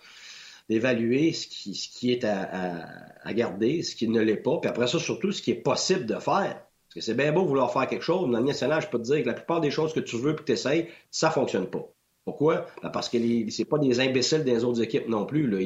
[0.70, 2.86] D'évaluer ce qui, ce qui est à,
[3.24, 6.06] à, garder, ce qui ne l'est pas, puis après ça, surtout, ce qui est possible
[6.06, 6.62] de faire.
[6.62, 8.98] Parce que c'est bien beau vouloir faire quelque chose, mais dans le national, je peux
[8.98, 11.30] te dire que la plupart des choses que tu veux et que tu essayes, ça
[11.30, 11.88] fonctionne pas.
[12.26, 12.66] Pourquoi?
[12.84, 13.18] Ben, parce que
[13.50, 15.48] c'est pas des imbéciles des autres équipes non plus.
[15.48, 15.60] Là.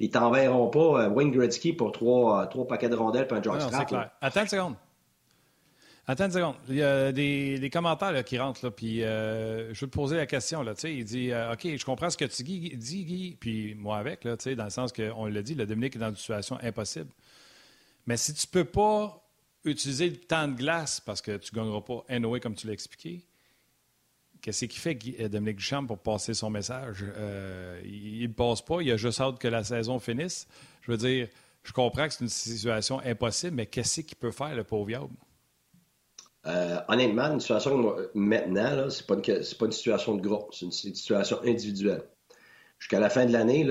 [0.00, 4.16] Ils t'enverront pas euh, Wayne Gretzky pour trois, trois paquets de rondelles et un jockstrap.
[4.20, 4.74] Attends une seconde.
[6.10, 6.54] Attends une seconde.
[6.68, 10.26] Il y a des, commentaires qui rentrent, là, puis euh, je veux te poser la
[10.26, 10.62] question.
[10.62, 14.36] Là, il dit OK, je comprends ce que tu dis, Guy, puis moi avec, là,
[14.36, 17.10] dans le sens qu'on l'a dit, le Dominique est dans une situation impossible.
[18.06, 19.22] Mais si tu ne peux pas
[19.64, 22.72] utiliser le temps de glace parce que tu ne gagneras pas NOA comme tu l'as
[22.72, 23.22] expliqué,
[24.40, 27.04] Qu'est-ce qui fait euh, Dominique Duchamp pour passer son message?
[27.16, 30.46] Euh, il ne passe pas, il a juste hâte que la saison finisse.
[30.82, 31.28] Je veux dire,
[31.64, 35.10] je comprends que c'est une situation impossible, mais qu'est-ce qu'il peut faire, le pauvre?
[36.48, 41.40] Euh, honnêtement, une situation maintenant, ce n'est pas, une situation de groupe, c'est une situation
[41.44, 42.04] individuelle.
[42.78, 43.66] Jusqu'à la fin de l'année,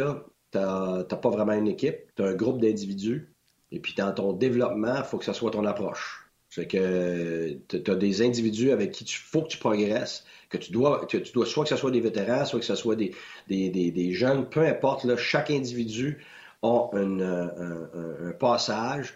[0.51, 3.33] tu n'as pas vraiment une équipe, tu as un groupe d'individus,
[3.71, 6.29] et puis dans ton développement, il faut que ce soit ton approche.
[6.49, 10.71] C'est que tu as des individus avec qui il faut que tu progresses que tu
[10.71, 14.47] dois, tu dois soit que ce soit des vétérans, soit que ce soit des, jeunes,
[14.47, 16.25] peu importe, chaque individu
[16.63, 19.13] a un, un, passage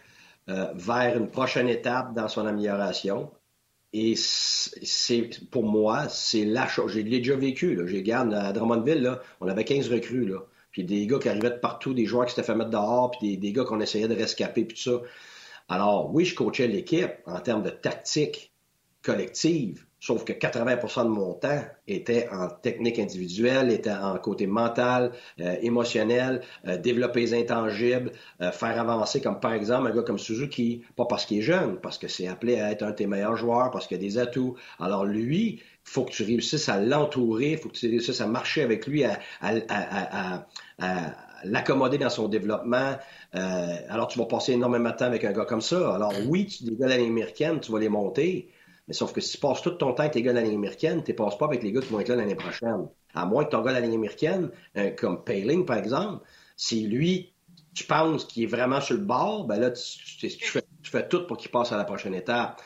[0.49, 3.31] euh, vers une prochaine étape dans son amélioration.
[3.93, 6.93] Et c'est pour moi, c'est la chose.
[6.93, 7.79] J'ai déjà vécu.
[7.87, 10.25] J'ai regardé à Drummondville, là, on avait 15 recrues.
[10.25, 10.39] Là.
[10.71, 13.31] Puis des gars qui arrivaient de partout, des joueurs qui s'étaient fait mettre dehors, puis
[13.31, 15.01] des, des gars qu'on essayait de rescaper, puis tout ça.
[15.67, 18.53] Alors, oui, je coachais l'équipe en termes de tactique
[19.01, 25.11] collective, Sauf que 80% de mon temps était en technique individuelle, était en côté mental,
[25.39, 28.11] euh, émotionnel, euh, développer les intangibles,
[28.41, 31.77] euh, faire avancer, comme par exemple un gars comme Suzuki, pas parce qu'il est jeune,
[31.79, 34.17] parce que c'est appelé à être un de tes meilleurs joueurs, parce qu'il a des
[34.17, 34.55] atouts.
[34.79, 38.87] Alors lui, faut que tu réussisses à l'entourer, faut que tu réussisses à marcher avec
[38.87, 40.47] lui, à,
[41.43, 42.97] l'accommoder dans son développement.
[43.33, 45.93] alors, tu vas passer énormément de temps avec un gars comme ça.
[45.93, 48.49] Alors, oui, tu, des gars américaine, tu vas les monter,
[48.91, 50.55] mais sauf que si tu passes tout ton temps avec les gars de la ligne
[50.55, 52.89] américaine, tu ne passes pas avec les gars qui vont être là l'année prochaine.
[53.13, 56.25] À moins que ton gars de la ligne américaine, euh, comme Paling, par exemple,
[56.57, 57.31] si lui,
[57.73, 61.49] tu penses qu'il est vraiment sur le bord, ben là, tu, fais, tout pour qu'il
[61.51, 62.61] passe à la prochaine étape.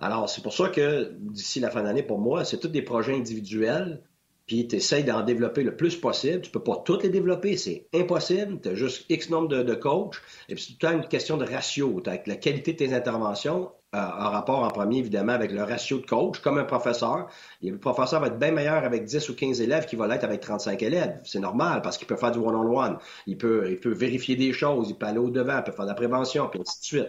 [0.00, 3.14] Alors, c'est pour ça que d'ici la fin d'année, pour moi, c'est tous des projets
[3.14, 4.00] individuels
[4.48, 6.40] puis tu essaies d'en développer le plus possible.
[6.40, 8.58] Tu peux pas toutes les développer, c'est impossible.
[8.62, 10.16] Tu as juste X nombre de, coachs.
[10.48, 12.02] Et puis, c'est tout une question de ratio.
[12.04, 16.06] La qualité de tes interventions euh, en rapport en premier, évidemment, avec le ratio de
[16.06, 17.28] coach, comme un professeur.
[17.62, 20.40] Le professeur va être bien meilleur avec 10 ou 15 élèves qu'il va l'être avec
[20.40, 21.20] 35 élèves.
[21.24, 22.98] C'est normal parce qu'il peut faire du one-on-one.
[23.26, 25.90] Il peut, il peut vérifier des choses, il peut aller au-devant, il peut faire de
[25.90, 27.08] la prévention, puis ainsi de suite.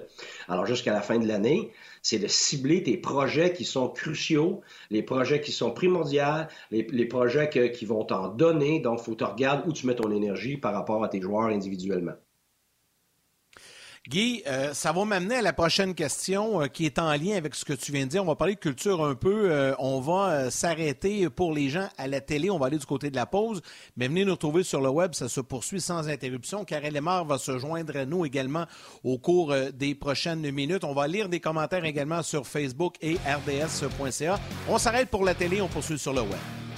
[0.49, 1.71] Alors, jusqu'à la fin de l'année,
[2.09, 7.49] c'est de cibler tes projets qui sont cruciaux, les projets qui sont primordiaux, les, projets
[7.49, 8.79] qui vont t'en donner.
[8.79, 11.21] Donc, il faut que tu regardes où tu mets ton énergie par rapport à tes
[11.21, 12.15] joueurs individuellement.
[14.09, 17.53] Guy, euh, ça va m'amener à la prochaine question euh, qui est en lien avec
[17.53, 18.23] ce que tu viens de dire.
[18.23, 19.51] On va parler de culture un peu.
[19.51, 22.49] Euh, on va s'arrêter pour les gens à la télé.
[22.49, 23.61] On va aller du côté de la pause.
[23.97, 25.13] Mais venez nous retrouver sur le web.
[25.13, 26.65] Ça se poursuit sans interruption.
[26.65, 28.65] Karel Lemar va se joindre à nous également
[29.03, 30.85] au cours des prochaines minutes.
[30.85, 34.39] On va lire des commentaires également sur Facebook et rds.ca.
[34.67, 35.61] On s'arrête pour la télé.
[35.61, 36.68] On poursuit sur le web.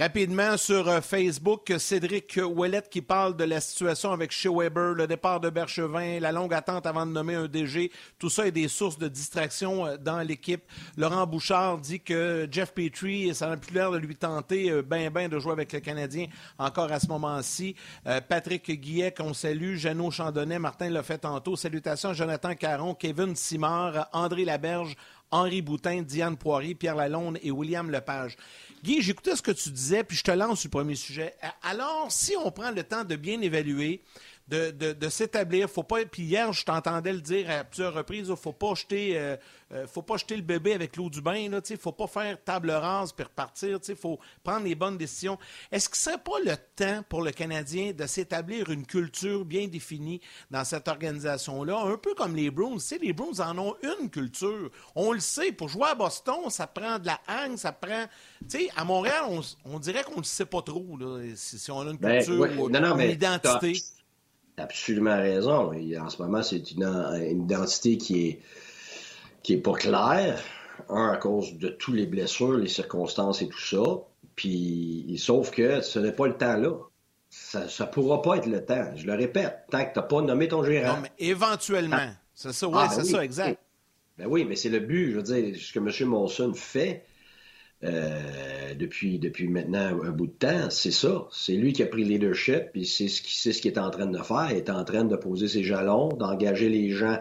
[0.00, 5.06] Rapidement sur euh, Facebook, Cédric Ouellet qui parle de la situation avec Shea Weber, le
[5.06, 7.92] départ de Berchevin, la longue attente avant de nommer un DG.
[8.18, 10.62] Tout ça est des sources de distraction euh, dans l'équipe.
[10.96, 15.10] Laurent Bouchard dit que Jeff Petrie, ça n'a plus l'air de lui tenter euh, ben
[15.10, 17.76] ben de jouer avec le Canadien encore à ce moment-ci.
[18.26, 19.76] Patrick Guillet, qu'on salue.
[19.76, 21.56] Jeannot Chandonnet, Martin l'a fait tantôt.
[21.56, 24.96] Salutations Jonathan Caron, Kevin Simard, André Laberge,
[25.30, 28.36] Henri Boutin, Diane Poirier, Pierre Lalonde et William Lepage.
[28.82, 31.34] Guy, j'écoutais ce que tu disais, puis je te lance sur le premier sujet.
[31.62, 34.02] Alors, si on prend le temps de bien évaluer,
[34.50, 35.68] de, s'établir.
[35.70, 36.04] Faut pas.
[36.04, 38.28] Puis hier, je t'entendais le dire à plusieurs reprises.
[38.28, 39.36] Il faut pas jeter, euh,
[39.72, 41.36] euh, faut pas jeter le bébé avec l'eau du bain.
[41.36, 43.78] Il ne faut pas faire table rase puis repartir.
[43.86, 45.38] Il faut prendre les bonnes décisions.
[45.70, 49.68] Est-ce que ce serait pas le temps pour le Canadien de s'établir une culture bien
[49.68, 52.78] définie dans cette organisation-là, un peu comme les Bruins.
[53.00, 54.70] les Bruins en ont une culture.
[54.94, 55.52] On le sait.
[55.52, 58.06] Pour jouer à Boston, ça prend de la haine, ça prend.
[58.76, 59.24] à Montréal,
[59.64, 60.98] on, dirait qu'on ne le sait pas trop
[61.34, 63.74] si, on a une ben, culture ou une identité
[64.60, 65.72] absolument raison.
[65.72, 68.40] en ce moment, c'est une, identité qui est,
[69.42, 70.40] qui est pas claire.
[70.88, 73.82] Un, à cause de toutes les blessures, les circonstances et tout ça.
[74.34, 76.72] Puis, sauf que ce n'est pas le temps là.
[77.28, 78.90] Ça ne pourra pas être le temps.
[78.96, 80.96] Je le répète, tant que tu n'as pas nommé ton gérant.
[80.96, 81.96] Non, mais éventuellement.
[82.00, 82.14] Ah.
[82.34, 83.60] C'est ça, oui, ah, ben c'est ça, exact.
[84.16, 85.12] Ben oui, mais c'est le but.
[85.12, 86.08] Je veux dire, ce que M.
[86.08, 87.04] Monson fait,
[87.82, 91.26] euh, depuis, depuis maintenant un bout de temps, c'est ça.
[91.30, 94.06] C'est lui qui a pris le leadership, puis c'est ce qu'il ce est en train
[94.06, 94.48] de faire.
[94.50, 97.18] Il est en train de poser ses jalons, d'engager les gens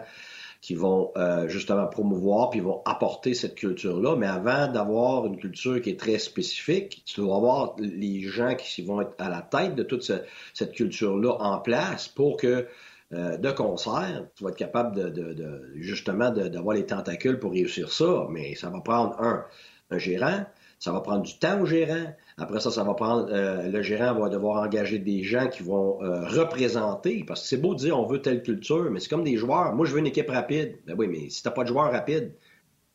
[0.61, 4.17] qui vont euh, justement promouvoir, puis vont apporter cette culture-là.
[4.17, 8.81] Mais avant d'avoir une culture qui est très spécifique, tu dois avoir les gens qui
[8.81, 10.11] vont être à la tête de toute
[10.53, 12.67] cette culture-là en place pour que
[13.13, 18.27] euh, de concert, tu vas être capable de, justement d'avoir les tentacules pour réussir ça.
[18.29, 19.45] Mais ça va prendre un
[19.91, 20.45] un gérant.
[20.79, 22.15] Ça va prendre du temps au gérant.
[22.37, 23.27] Après ça, ça va prendre.
[23.31, 27.25] Euh, le gérant va devoir engager des gens qui vont euh, représenter.
[27.27, 29.75] Parce que c'est beau de dire on veut telle culture, mais c'est comme des joueurs.
[29.75, 30.77] Moi, je veux une équipe rapide.
[30.87, 32.33] Ben oui, mais si t'as pas de joueurs rapides,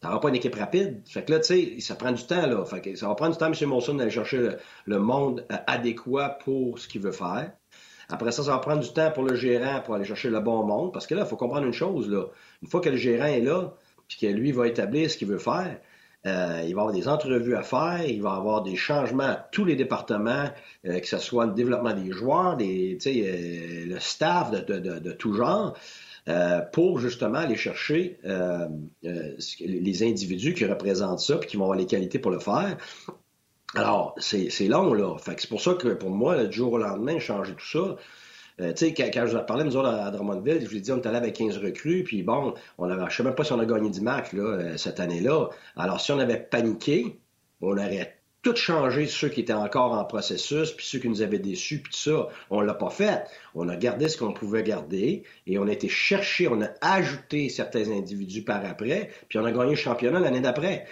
[0.00, 1.02] t'auras pas une équipe rapide.
[1.04, 2.64] Fait que là, tu sais, ça prend du temps, là.
[2.94, 3.68] Ça va prendre du temps, M.
[3.68, 4.50] Monson, d'aller chercher
[4.86, 7.52] le, monde euh, adéquat pour ce qu'il veut faire.
[8.08, 10.64] Après ça, ça va prendre du temps pour le gérant pour aller chercher le bon
[10.64, 10.92] monde.
[10.92, 12.24] Parce que là, il faut comprendre une chose, là.
[12.62, 13.74] Une fois que le gérant est là,
[14.08, 15.78] puis que lui va établir ce qu'il veut faire,
[16.26, 19.24] euh, il va y avoir des entrevues à faire, il va y avoir des changements
[19.24, 20.48] à tous les départements,
[20.86, 25.76] euh, que ce soit le développement des joueurs, euh, le staff de, tout genre,
[26.72, 28.18] pour justement aller chercher
[29.02, 32.78] les individus qui représentent ça, puis qui vont avoir les qualités pour le faire.
[33.74, 35.16] Alors, c'est long, là.
[35.26, 37.96] C'est pour ça que pour moi, du jour au lendemain, changer tout ça,
[38.60, 41.00] euh, tu sais, quand, je parlais, nous autres, à, Drummondville, je vous ai dit, on
[41.00, 43.58] est allé avec 15 recrues, puis bon, on avait, je sais même pas si on
[43.58, 45.48] a gagné du match, là, euh, cette année-là.
[45.76, 47.18] Alors, si on avait paniqué,
[47.60, 51.38] on aurait tout changé ceux qui étaient encore en processus, puis ceux qui nous avaient
[51.38, 52.28] déçus, puis tout ça.
[52.50, 53.24] On l'a pas fait.
[53.54, 57.48] On a gardé ce qu'on pouvait garder et on a été chercher, on a ajouté
[57.48, 60.86] certains individus par après, puis on a gagné le championnat l'année d'après.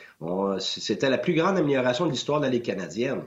[0.59, 3.22] C'était la plus grande amélioration de l'histoire de la Ligue canadienne.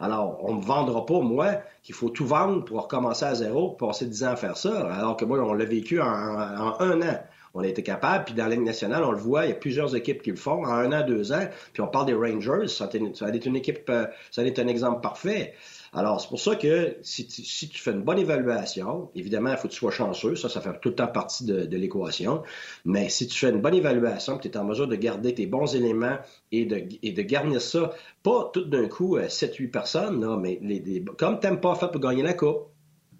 [0.00, 3.70] Alors, on ne me vendra pas, moi, qu'il faut tout vendre pour recommencer à zéro,
[3.70, 7.02] pour passer dix ans à faire ça, alors que moi, on l'a vécu en, un
[7.02, 7.18] an.
[7.56, 9.94] On a été capable, puis dans la nationale, on le voit, il y a plusieurs
[9.94, 12.86] équipes qui le font en un an, deux ans, puis on parle des Rangers, ça
[12.92, 15.54] a une équipe, euh, ça a été un exemple parfait.
[15.96, 19.72] Alors, c'est pour ça que si tu, fais une bonne évaluation, évidemment, il faut que
[19.72, 22.42] tu sois chanceux, ça, ça fait tout le temps partie de, l'équation,
[22.84, 25.72] mais si tu fais une bonne évaluation, tu es en mesure de garder tes bons
[25.76, 26.18] éléments
[26.50, 27.92] et de, garnir ça,
[28.24, 32.00] pas tout d'un coup 7-8 euh, personnes, là, mais les, comme tu pas fait pour
[32.00, 32.73] gagner la Coupe,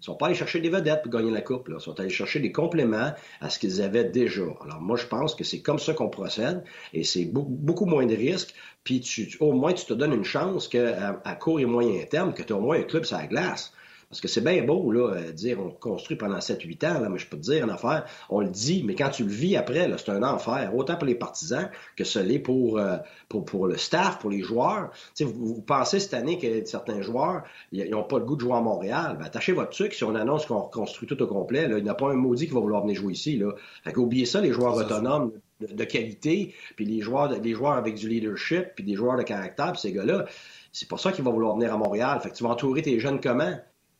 [0.05, 1.67] ils sont pas allés chercher des vedettes pour gagner la coupe.
[1.67, 4.43] Ils sont allés chercher des compléments à ce qu'ils avaient déjà.
[4.63, 6.63] Alors moi, je pense que c'est comme ça qu'on procède
[6.93, 8.53] et c'est beaucoup, moins de risques.
[8.83, 12.43] Puis au moins, tu te donnes une chance qu'à à court et moyen terme, que
[12.43, 13.73] tu as au moins un club sur la glace.
[14.09, 17.17] Parce que c'est bien beau, là, euh, dire on construit pendant 7-8 ans, là, mais
[17.17, 19.89] je peux te dire une affaire, on le dit, mais quand tu le vis après,
[19.97, 22.97] c'est un enfer, autant pour les partisans que ce l'est pour, euh,
[23.29, 24.91] pour, pour, le staff, pour les joueurs.
[25.19, 28.53] Vous, vous, pensez cette année que certains joueurs, ils n'ont pas le goût de jouer
[28.53, 31.77] à Montréal, ben, attachez votre truc si on annonce qu'on reconstruit tout au complet, là,
[31.77, 33.37] il n'y a pas un maudit qui va vouloir venir jouer ici.
[33.37, 33.53] Là.
[33.83, 35.31] Fait oubliez ça, les joueurs autonomes.
[35.61, 39.71] De, qualité, puis les joueurs, les joueurs avec du leadership, puis des joueurs de caractère,
[39.71, 40.25] puis ces gars-là,
[40.73, 42.19] c'est pour ça qu'ils vont vouloir venir à Montréal.
[42.21, 43.55] Fait que tu vas entourer tes jeunes comment?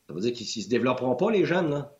[0.08, 1.70] Ça veut dire qu'ils ne se développeront pas, les jeunes.
[1.70, 1.92] Là.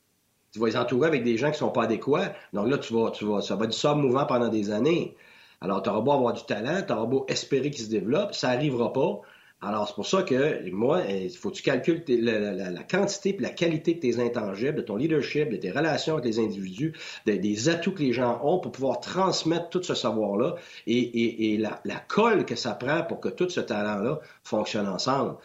[0.53, 2.33] Tu vas les entourer avec des gens qui ne sont pas adéquats.
[2.53, 5.17] Donc là, tu vas, tu vas, ça va être du sable mouvant pendant des années.
[5.61, 8.49] Alors, tu auras beau avoir du talent, tu auras beau espérer qu'ils se développent, ça
[8.49, 9.21] n'arrivera pas.
[9.63, 13.49] Alors, c'est pour ça que, moi, il faut que tu calcules la, quantité et la
[13.49, 16.93] qualité de tes intangibles, de ton leadership, de tes relations avec les individus,
[17.25, 22.45] des atouts que les gens ont pour pouvoir transmettre tout ce savoir-là et, la, colle
[22.45, 25.37] que ça prend pour que tout ce talent-là fonctionne ensemble.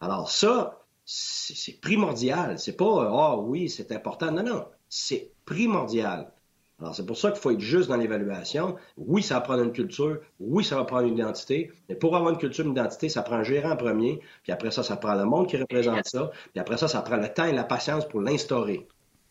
[0.00, 2.58] Alors, ça, c'est primordial.
[2.58, 4.30] C'est pas ah oui, c'est important.
[4.32, 6.32] Non, non, c'est primordial.
[6.78, 8.76] Alors, c'est pour ça qu'il faut être juste dans l'évaluation.
[8.98, 10.18] Oui, ça va prendre une culture.
[10.40, 11.72] Oui, ça va prendre une identité.
[11.88, 14.20] Mais pour avoir une culture, une identité, ça prend un gérant en premier.
[14.42, 16.30] Puis après ça, ça prend le monde qui représente ça.
[16.52, 18.86] Puis après ça, ça prend le temps et la patience pour l'instaurer.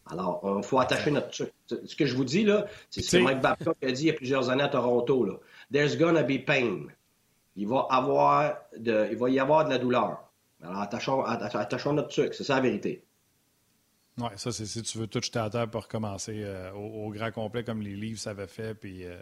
[0.08, 1.32] Alors, il faut attacher notre...
[1.68, 4.12] Ce que je vous dis, là, c'est ce que Mike Babcock a dit il y
[4.12, 5.24] a plusieurs années à Toronto.
[5.24, 5.34] Là.
[5.72, 6.88] There's gonna be pain.
[7.56, 9.08] Il va, avoir de...
[9.12, 10.25] il va y avoir de la douleur.
[10.62, 13.04] Alors, attachons, notre truc, c'est ça la vérité.
[14.18, 17.32] Oui, ça, c'est si tu veux tout jeter à terre pour recommencer euh, au, grand
[17.32, 19.18] complet comme les Leafs avaient fait, puis euh,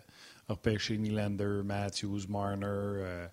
[0.48, 2.66] repêcher Nylander, Matthews, Marner.
[2.68, 3.28] Euh,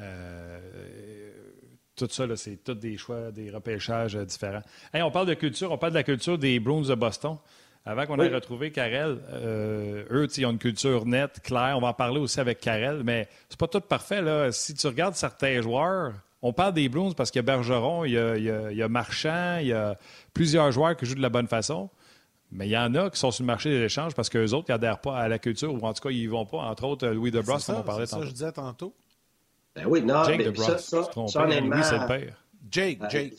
[0.00, 1.30] euh,
[1.94, 4.62] tout ça, c'est tous des choix, des repêchages différents.
[4.92, 7.38] Hey, on parle de culture, on parle de la culture des Bruins de Boston.
[7.86, 9.20] Avant qu'on ait retrouvé Karel,
[10.10, 11.74] eux, ils ont une culture nette, claire.
[11.76, 14.20] On va en parler aussi avec Karel, mais c'est pas tout parfait.
[14.20, 14.50] Là.
[14.50, 18.12] Si tu regardes certains joueurs, on parle des Bruins parce qu'il y a Bergeron, il
[18.12, 19.98] y a, il y a, Marchand, il y a
[20.34, 21.90] plusieurs joueurs qui jouent de la bonne façon.
[22.52, 24.66] Mais il y en a qui sont sur le marché des échanges parce qu'eux autres,
[24.68, 26.58] ils n'adhèrent pas à la culture ou en tout cas, ils n'y vont pas.
[26.58, 28.06] Entre autres, Louis Debros, comme on parlait tantôt.
[28.06, 28.94] C'est ça que je disais tantôt.
[29.74, 32.44] Ben oui, non, Jake mais ça, ça, ça honnêtement, Louis, c'est le père.
[32.70, 33.34] Jake, Jake.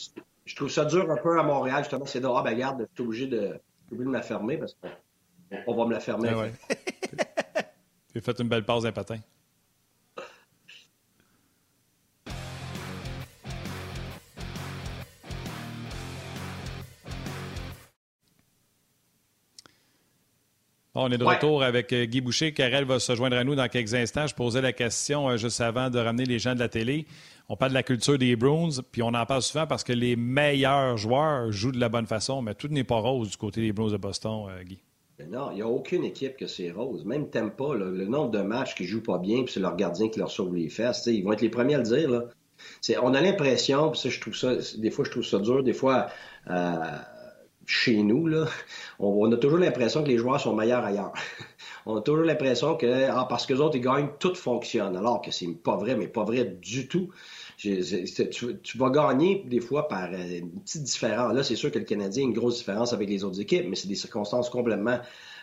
[0.46, 2.06] Je trouve ça dur un peu à Montréal, justement.
[2.06, 3.60] C'est de, ah, ben regarde, je suis obligé de,
[3.92, 6.30] de me la fermer parce qu'on va me la fermer.
[6.32, 6.54] Ah ouais.
[8.14, 9.20] J'ai fait une belle passe d'un patin.
[20.98, 22.54] On est de retour avec euh, Guy Boucher.
[22.54, 24.26] Karel va se joindre à nous dans quelques instants.
[24.26, 27.06] Je posais la question euh, juste avant de ramener les gens de la télé.
[27.50, 30.16] On parle de la culture des Bruins, puis on en parle souvent parce que les
[30.16, 33.72] meilleurs joueurs jouent de la bonne façon, mais tout n'est pas rose du côté des
[33.72, 34.80] Bruins de Boston, euh, Guy.
[35.30, 37.06] non, il n'y a aucune équipe que c'est rose.
[37.06, 40.10] Même pas le nombre de matchs qui ne jouent pas bien, puis c'est leur gardien
[40.10, 41.06] qui leur sauve les fesses.
[41.06, 42.10] ils vont être les premiers à le dire.
[42.10, 42.24] Là.
[43.02, 45.74] On a l'impression, puis ça, je trouve ça, des fois, je trouve ça dur, des
[45.74, 46.08] fois,
[47.68, 48.30] chez nous,
[48.98, 51.12] on, a toujours l'impression que les joueurs sont meilleurs ailleurs.
[51.86, 54.96] on a toujours l'impression que ah, parce que les autres, ils gagnent, tout fonctionne.
[54.96, 57.10] Alors que c'est pas vrai, mais pas vrai du tout.
[57.58, 57.82] Tu,
[58.78, 61.34] vas gagner des fois par euh, une petite différence.
[61.34, 63.76] Là, c'est sûr que le Canadien a une grosse différence avec les autres équipes, mais
[63.76, 65.00] c'est des circonstances complètement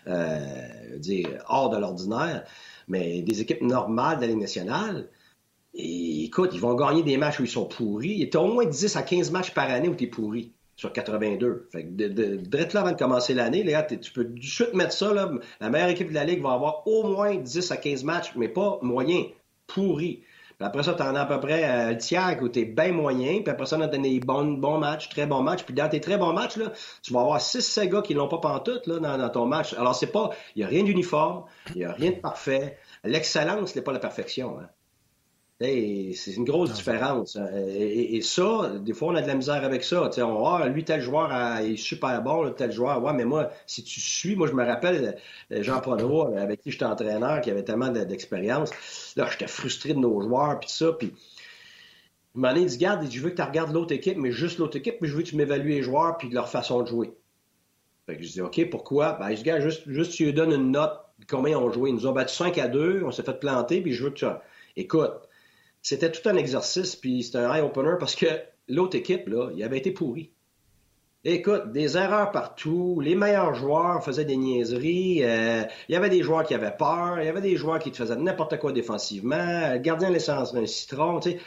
[0.07, 2.45] euh, dire, hors de l'ordinaire.
[2.89, 5.09] Mais des équipes normales de la nationale,
[5.75, 8.13] écoute, ils vont gagner des matchs où ils sont pourris.
[8.13, 10.54] Il y a au moins 10 à 15 matchs par année où tu es pourri
[10.77, 11.69] sur 82.
[11.71, 13.65] Fait que de, de, là avant de commencer l'année,
[14.01, 15.13] tu peux de suite mettre ça.
[15.13, 18.33] Là, la meilleure équipe de la Ligue va avoir au moins 10 à 15 matchs,
[18.37, 19.25] mais pas moyen,
[19.67, 20.23] pourri.
[20.59, 22.65] Puis après ça, tu en as à peu près un euh, tiers où tu es
[22.65, 23.43] bien moyen.
[23.43, 25.65] Puis après ça, on a donné des bons, bons matchs, très bons matchs.
[25.65, 28.39] Puis dans tes très bons matchs, là, tu vas avoir 6 gars qui l'ont pas
[28.39, 29.75] pantoute là, dans, dans ton match.
[29.75, 30.31] Alors, c'est pas.
[30.55, 32.79] Il n'y a rien d'uniforme, il n'y a rien de parfait.
[33.03, 34.59] L'excellence n'est pas la perfection.
[34.61, 34.69] Hein
[35.61, 37.37] c'est une grosse différence.
[37.37, 37.49] Hein.
[37.57, 40.11] Et, ça, des fois, on a de la misère avec ça.
[40.19, 43.85] on voit, ah, lui, tel joueur est super bon, tel joueur, ouais, mais moi, si
[43.85, 45.17] tu suis, moi, je me rappelle
[45.53, 48.71] euh, Jean Pronot, avec qui j'étais entraîneur, qui avait tellement d'expérience.
[49.17, 51.13] Là, j'étais frustré de nos joueurs, puis ça, puis
[52.35, 54.97] il m'a dit, garde, je veux que tu regardes l'autre équipe, mais juste l'autre équipe,
[55.01, 57.13] mais je veux que tu m'évalues les joueurs puis leur façon de jouer.
[58.07, 59.13] Fait que je dis, OK, pourquoi?
[59.13, 61.91] Ben, je dis, juste, juste tu lui donnes une note, combien ils ont joué.
[61.91, 64.17] Ils nous ont battu 5 à 2, on s'est fait planter, puis je veux que
[64.17, 64.27] tu...
[64.77, 65.13] Écoute,
[65.85, 68.27] c'était tout un exercice, puis c'était un eye-opener parce que
[68.69, 70.33] l'autre équipe, là, il avait été pourri.
[71.27, 76.23] Écoute, des erreurs partout, les meilleurs joueurs faisaient des niaiseries, euh, il y avait des
[76.23, 79.73] joueurs qui avaient peur, il y avait des joueurs qui te faisaient n'importe quoi défensivement,
[79.73, 81.41] le gardien laissait un citron, tu sais.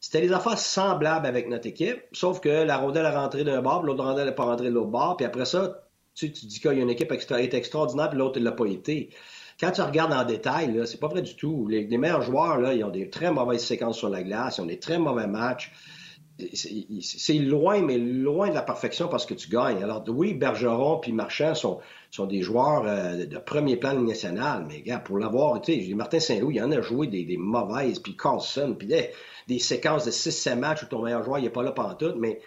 [0.00, 3.82] C'était des affaires semblables avec notre équipe, sauf que la rondelle est rentrée d'un bord,
[3.82, 6.72] l'autre rondelle n'est pas rentrée de l'autre bord, puis après ça, tu, tu dis qu'il
[6.72, 9.10] y a une équipe extra, est extraordinaire, puis l'autre, ne l'a pas été.
[9.58, 11.66] Quand tu regardes en détail, c'est pas vrai du tout.
[11.66, 14.78] Les, meilleurs joueurs, ils ont des très mauvaises séquences sur la glace, ils ont des
[14.78, 15.72] très mauvais matchs.
[17.00, 19.82] C'est loin, mais loin de la perfection parce que tu gagnes.
[19.82, 21.80] Alors, oui, Bergeron puis Marchand sont,
[22.26, 26.56] des joueurs euh, de premier plan national, mais gars, pour l'avoir, tu sais, Martin Saint-Louis,
[26.56, 30.86] il en a joué des, mauvaises, puis Carlson, puis des, séquences de 6-7 matchs où
[30.86, 32.40] ton meilleur joueur, n'est pas là tout, mais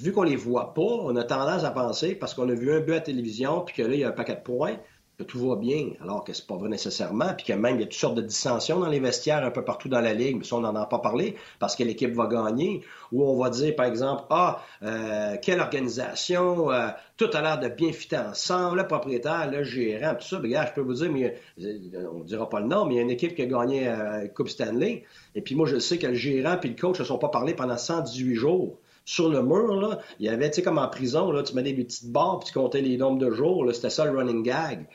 [0.00, 2.80] vu qu'on les voit pas, on a tendance à penser, parce qu'on a vu un
[2.80, 4.78] but à la télévision, puis que là, il y a un paquet de points,
[5.18, 7.82] que tout va bien, alors que c'est pas vrai nécessairement, puis que même il y
[7.82, 10.44] a toutes sortes de dissensions dans les vestiaires un peu partout dans la ligue, mais
[10.44, 13.74] ça on n'en a pas parlé parce que l'équipe va gagner, ou on va dire
[13.74, 18.86] par exemple ah euh, quelle organisation, euh, tout a l'air de bien fitter ensemble, le
[18.86, 22.60] propriétaire, le gérant, tout ça, regarde, je peux vous dire, mais euh, on dira pas
[22.60, 23.92] le nom, mais il y a une équipe qui a gagné
[24.36, 25.02] Coupe Stanley,
[25.34, 27.54] et puis moi je sais que le gérant puis le coach ne sont pas parlé
[27.54, 28.78] pendant 118 jours.
[29.04, 31.62] Sur le mur, là, il y avait, tu sais, comme en prison, là, tu mets
[31.62, 34.86] des petites barres, puis tu comptais les nombres de jours, c'était ça le running gag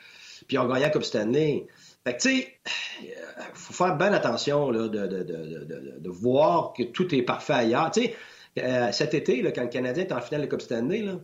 [0.54, 1.66] puis on gagnait comme cette année.
[2.06, 2.60] Fait que, tu sais,
[3.02, 3.10] il
[3.56, 7.90] faut faire bien attention là, de, de, de, de, voir que tout est parfait ailleurs.
[7.90, 8.16] Tu sais,
[8.60, 11.20] euh, cet été, là, quand le Canadien est en finale de Coupe Stanley, là,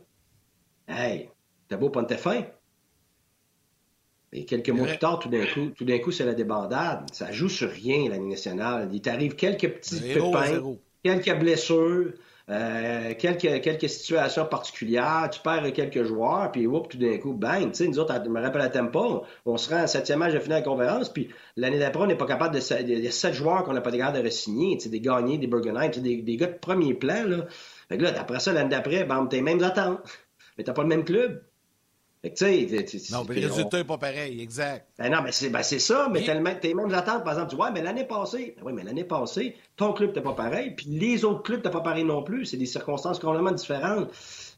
[0.88, 1.30] hey,
[1.68, 2.44] t'as beau prendre tes fins.
[4.32, 7.06] Et quelques mois plus tard, tout d'un coup, tout d'un coup, c'est la débandade.
[7.12, 8.90] Ça joue sur rien, l'année nationale.
[8.92, 12.14] Il t'arrive quelques petits pépins, quelques blessures.
[12.50, 17.76] Euh, quelques, quelques situations particulières, tu perds quelques joueurs, puis tout d'un coup, bang, tu
[17.76, 20.40] sais, nous autres, je me rappelle à Tempo, on se rend en septième match de
[20.40, 22.82] finale de conférence, puis l'année d'après, on n'est pas capable de...
[22.82, 25.00] Il y a sept joueurs qu'on n'a pas de garde de re-signer, tu sais, des
[25.00, 27.46] gagnés, des Burgenheim, des, des gars de premier plan, là.
[27.88, 30.02] Fait que là, après ça, l'année d'après, bam, t'es mêmes attentes.
[30.58, 31.44] mais tu n'as pas le même club.
[32.22, 34.90] Fait que, non, mais le résultat n'est pas pareil, exact.
[34.98, 36.22] Ben non, mais c'est ben ça, mais
[36.60, 39.56] tes mêmes attentes, par exemple, tu vois, mais l'année passée, ben oui, mais l'année passée,
[39.78, 42.46] ton club n'était pas pareil, puis les autres clubs n'étaient pas pareil non plus.
[42.46, 44.12] C'est des circonstances complètement différentes.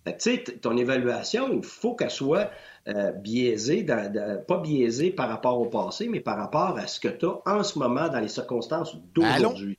[0.04, 2.50] Fait que, tu sais, ton évaluation, il faut qu'elle soit
[2.88, 3.86] euh, biaisée,
[4.48, 7.62] pas biaisée par rapport au passé, mais par rapport à ce que tu as en
[7.62, 9.78] ce moment dans les circonstances d'aujourd'hui.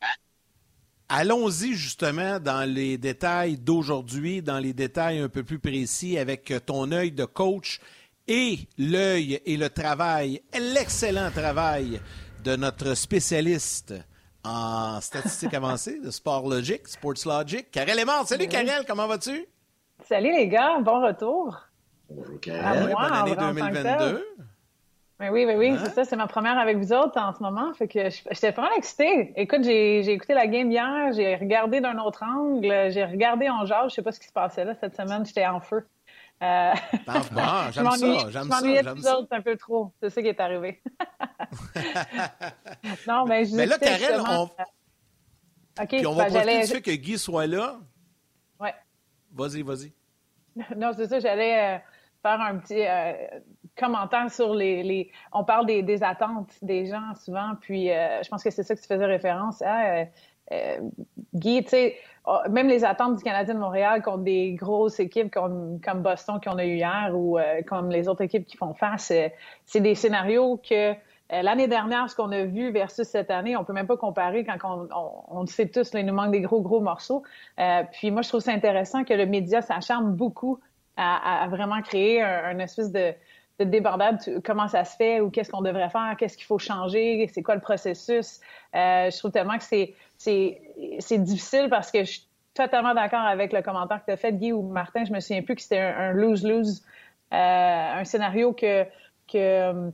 [1.15, 6.91] Allons-y justement dans les détails d'aujourd'hui, dans les détails un peu plus précis avec ton
[6.91, 7.81] œil de coach
[8.27, 12.01] et l'œil et le travail, l'excellent travail
[12.43, 13.93] de notre spécialiste
[14.43, 18.27] en statistiques avancées de Sport Logic, Sports Logic, Karel Aymar.
[18.27, 19.45] Salut Karel, comment vas-tu?
[20.09, 21.61] Salut les gars, bon retour.
[22.09, 22.91] Bonjour Karel.
[22.91, 24.25] bonne année 2022.
[25.23, 26.05] Ben oui, ben oui, oui, c'est ça.
[26.05, 27.73] C'est ma première avec vous autres en ce moment.
[27.75, 29.33] Fait que j'étais vraiment excitée.
[29.37, 33.89] Écoute, j'ai écouté la game hier, j'ai regardé d'un autre angle, j'ai regardé en genre.
[33.89, 35.25] Je sais pas ce qui se passait là cette semaine.
[35.25, 35.87] J'étais en feu.
[36.43, 36.73] Euh...
[37.07, 38.61] j'aime ça, j'aime ça.
[38.65, 39.93] Je vous autres un peu trop.
[40.03, 40.83] C'est ça qui est arrivé.
[43.07, 44.43] non, mais je Mais là, Karel, on...
[44.43, 47.79] OK, Puis on va ben, profiter du fait que Guy soit là.
[48.59, 48.75] Ouais.
[49.33, 49.93] Vas-y, vas-y.
[50.77, 51.77] non, c'est ça, j'allais...
[51.77, 51.79] Euh,
[52.23, 53.13] faire un petit euh,
[53.77, 58.51] commentaire sur les, On parle des, attentes des gens souvent, puis euh, je pense que
[58.51, 60.07] c'est ça que tu faisais référence à.
[60.53, 60.79] Euh,
[61.35, 61.97] Guy, tu sais,
[62.27, 66.41] oh, même les attentes du Canadien de Montréal contre des grosses équipes comme, comme Boston
[66.45, 69.11] qu'on a eu hier ou comme les autres équipes qui font face,
[69.65, 70.93] c'est des scénarios que
[71.31, 74.59] l'année dernière, ce qu'on a vu versus cette année, on peut même pas comparer quand
[74.65, 74.89] on,
[75.31, 77.23] on, sait tous, il nous manque des gros, gros morceaux.
[77.93, 80.61] puis moi, je trouve ça intéressant que le média s'acharne beaucoup
[80.97, 83.13] à, vraiment créer un, espèce de,
[83.59, 84.19] de, débordade.
[84.45, 87.55] Comment ça se fait ou qu'est-ce qu'on devrait faire, qu'est-ce qu'il faut changer, c'est quoi
[87.55, 88.41] le processus?
[88.75, 93.53] Euh, je trouve tellement que c'est, c'est, difficile parce que je suis totalement d'accord avec
[93.53, 95.05] le commentaire que tu as fait, Guy ou Martin.
[95.05, 96.83] Je me souviens plus que c'était un lose-lose,
[97.33, 98.85] euh, un scénario que,
[99.31, 99.91] que,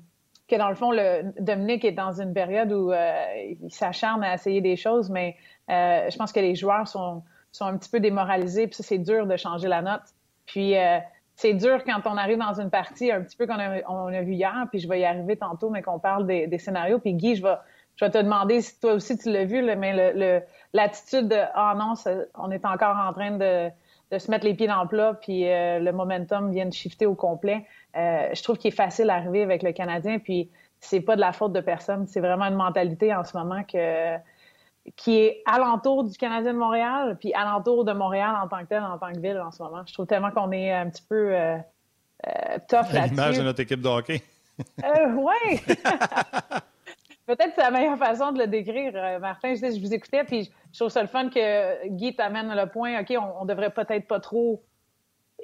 [0.49, 3.25] que, dans le fond, le, Dominique est dans une période où euh,
[3.61, 5.37] il s'acharne à essayer des choses, mais
[5.69, 7.23] je pense que les joueurs sont,
[7.53, 10.03] sont un petit peu démoralisés, puis ça, c'est dur de changer la note.
[10.49, 10.99] Puis euh,
[11.37, 14.23] c'est dur quand on arrive dans une partie un petit peu qu'on a, on a
[14.23, 16.99] vu hier, puis je vais y arriver tantôt, mais qu'on parle des, scénarios.
[16.99, 17.55] Puis Guy, je vais,
[17.97, 20.43] je vais te demander si toi aussi tu l'as vu, mais le,
[20.73, 21.95] l'attitude de ah non,
[22.35, 23.69] on est encore en train de,
[24.11, 27.07] de, se mettre les pieds dans le plat, puis euh, le momentum vient de shifter
[27.07, 27.67] au complet.
[27.97, 31.33] Euh, je trouve qu'il est facile d'arriver avec le Canadien, puis c'est pas de la
[31.33, 32.07] faute de personne.
[32.07, 34.17] C'est vraiment une mentalité en ce moment que
[34.97, 38.83] qui est alentour du Canadien de Montréal, puis alentour de Montréal en tant que tel,
[38.83, 39.83] en tant que ville en ce moment.
[39.87, 41.57] Je trouve tellement qu'on est un petit peu euh,
[42.27, 43.11] euh, tough là-dessus.
[43.11, 44.23] L'image de notre équipe de hockey.
[44.85, 45.61] euh, oui!
[47.27, 49.55] Peut-être que c'est la meilleure façon de le décrire, Martin.
[49.55, 53.01] Je, je vous écoutais, puis je trouve ça le fun que Guy t'amène le point.
[53.01, 54.63] OK, on, on devrait peut-être pas trop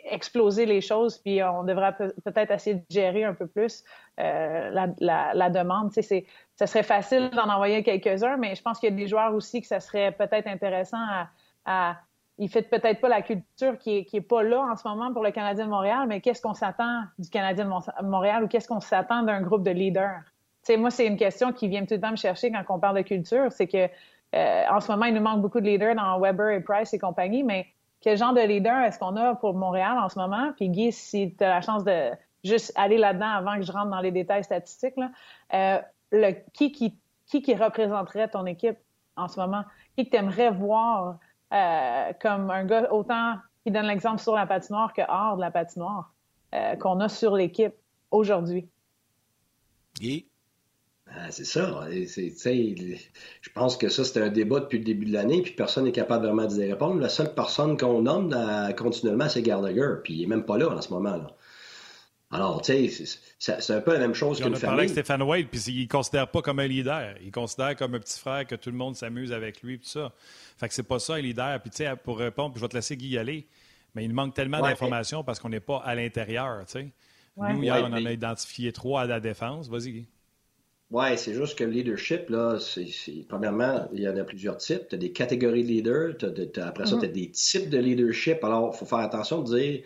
[0.04, 3.84] exploser les choses, puis on devrait peut-être essayer de gérer un peu plus
[4.20, 5.92] euh, la, demande.
[5.92, 6.26] Tu sais,
[6.56, 9.60] ça serait facile d'en envoyer quelques-uns, mais je pense qu'il y a des joueurs aussi
[9.60, 11.28] que ça serait peut-être intéressant à,
[11.64, 11.96] à
[12.38, 15.12] il fait peut-être pas la culture qui est, qui est pas là en ce moment
[15.12, 18.66] pour le Canadien de Montréal, mais qu'est-ce qu'on s'attend du Canadien de Montréal ou qu'est-ce
[18.66, 20.20] qu'on s'attend d'un groupe de leaders?
[20.76, 23.02] Moi, c'est une question qui vient tout le temps me chercher quand on parle de
[23.02, 23.88] culture, c'est que
[24.34, 26.98] euh, en ce moment, il nous manque beaucoup de leaders dans Weber et Price et
[26.98, 27.66] compagnie, mais
[28.04, 30.52] quel genre de leader est-ce qu'on a pour Montréal en ce moment?
[30.56, 32.10] Puis Guy, si tu as la chance de
[32.44, 34.94] juste aller là-dedans avant que je rentre dans les détails statistiques,
[35.54, 35.78] euh,
[36.12, 36.94] le, qui, qui,
[37.24, 38.76] qui, qui représenterait ton équipe
[39.16, 39.64] en ce moment?
[39.96, 41.16] Qui que tu aimerais voir
[41.54, 45.50] euh, comme un gars autant qui donne l'exemple sur la patinoire que hors de la
[45.50, 46.12] patinoire
[46.54, 47.74] euh, qu'on a sur l'équipe
[48.10, 48.68] aujourd'hui?
[49.98, 50.28] Guy?
[51.16, 51.86] Ah, c'est ça.
[51.90, 55.92] Je pense que ça, c'était un débat depuis le début de l'année, puis personne n'est
[55.92, 57.00] capable vraiment d'y répondre.
[57.00, 58.34] La seule personne qu'on nomme
[58.76, 61.16] continuellement, c'est Gallagher, puis il n'est même pas là en ce moment.
[61.16, 61.28] Là.
[62.32, 64.64] Alors, tu sais, c'est un peu la même chose que le famille.
[64.64, 67.14] On a parlé avec Stéphane Wade, puis il ne considère pas comme un leader.
[67.22, 70.12] Il considère comme un petit frère que tout le monde s'amuse avec lui, tout ça.
[70.56, 71.60] Fait que c'est pas ça, un leader.
[71.60, 73.46] Puis, tu sais, pour répondre, puis je vais te laisser Guy y aller,
[73.94, 76.92] mais il manque tellement d'informations parce qu'on n'est pas à l'intérieur, tu sais.
[77.36, 79.68] Nous, hier, on en a identifié trois à la défense.
[79.68, 80.06] Vas-y, Guy.
[80.94, 82.86] Oui, c'est juste que le leadership, là, c'est,
[83.28, 84.86] premièrement, il y en a plusieurs types.
[84.88, 86.14] Tu as des catégories de leaders,
[86.62, 87.12] après ça, tu as mm-hmm.
[87.12, 88.44] des types de leadership.
[88.44, 89.82] Alors, il faut faire attention de dire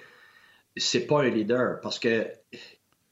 [0.76, 2.30] c'est pas un leader parce que.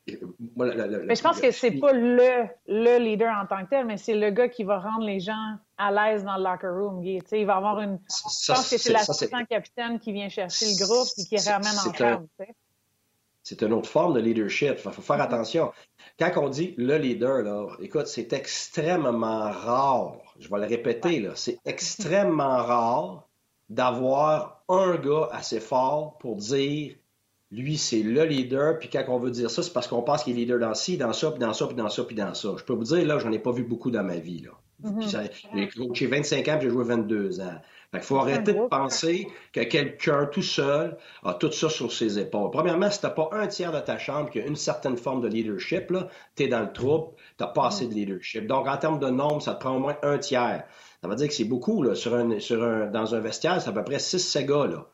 [0.06, 4.14] mais je pense que c'est pas le, le leader en tant que tel, mais c'est
[4.14, 7.02] le gars qui va rendre les gens à l'aise dans le locker room.
[7.02, 7.98] Il, il va avoir une.
[8.10, 11.92] je pense que c'est l'assistant capitaine qui vient chercher le groupe et qui ramène en
[11.94, 12.28] forme.
[13.48, 14.72] C'est une autre forme de leadership.
[14.84, 15.22] Il faut faire mm-hmm.
[15.22, 15.72] attention.
[16.18, 20.16] Quand on dit le leader, là, écoute, c'est extrêmement rare.
[20.40, 21.30] Je vais le répéter, là.
[21.36, 23.28] C'est extrêmement rare
[23.68, 26.96] d'avoir un gars assez fort pour dire
[27.52, 30.32] lui, c'est le leader, puis quand on veut dire ça, c'est parce qu'on pense qu'il
[30.32, 32.48] est leader dans ci, dans ça, puis dans ça, puis dans ça, puis dans ça.
[32.58, 34.50] Je peux vous dire, là, j'en ai pas vu beaucoup dans ma vie, là.
[34.82, 35.30] Mm-hmm.
[35.54, 37.60] J'ai coaché 25 ans, puis j'ai joué 22 ans.
[37.90, 42.18] Fait qu'il faut arrêter de penser que quelqu'un tout seul a tout ça sur ses
[42.18, 42.50] épaules.
[42.50, 45.28] Premièrement, si t'as pas un tiers de ta chambre qui a une certaine forme de
[45.28, 48.46] leadership, là, t'es dans le trouble, t'as pas assez de leadership.
[48.46, 50.64] Donc, en termes de nombre, ça te prend au moins un tiers.
[51.02, 53.68] Ça veut dire que c'est beaucoup, là, sur un, sur un, dans un vestiaire, c'est
[53.68, 54.86] à peu près 6 gars, là.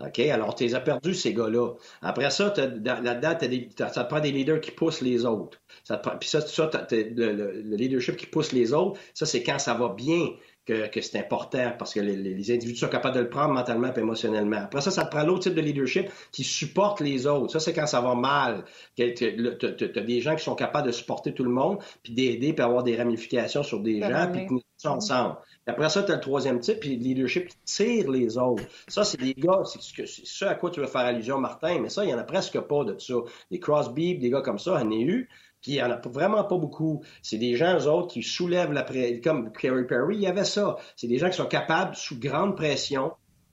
[0.00, 0.18] OK?
[0.18, 1.74] Alors, tu les as perdus, ces gars-là.
[2.00, 5.60] Après ça, là-dedans, ça te prend des leaders qui poussent les autres.
[5.84, 7.32] Ça puis ça, ça le,
[7.62, 10.30] le, leadership qui pousse les autres, ça, c'est quand ça va bien
[10.70, 13.92] que, que c'est important parce que les, les, individus sont capables de le prendre mentalement
[13.92, 14.58] et émotionnellement.
[14.58, 17.50] Après ça, ça te prend l'autre type de leadership qui supporte les autres.
[17.52, 18.64] Ça, c'est quand ça va mal.
[18.96, 22.64] Tu as des gens qui sont capables de supporter tout le monde, puis d'aider, puis
[22.64, 25.36] avoir des ramifications sur des gens, puis tenir ça ensemble.
[25.66, 28.62] Après ça, tu as le troisième type, puis le leadership qui tire les autres.
[28.88, 32.04] Ça, c'est des gars, c'est ce à quoi tu veux faire allusion, Martin, mais ça,
[32.04, 33.14] il n'y en a presque pas de ça.
[33.50, 35.28] Des Crosby, des gars comme ça, en a eu.
[35.62, 37.02] Puis il n'y en a vraiment pas beaucoup.
[37.22, 39.20] C'est des gens, eux autres, qui soulèvent la pression.
[39.22, 40.76] Comme Kerry Perry, il y avait ça.
[40.96, 43.12] C'est des gens qui sont capables, sous grande pression,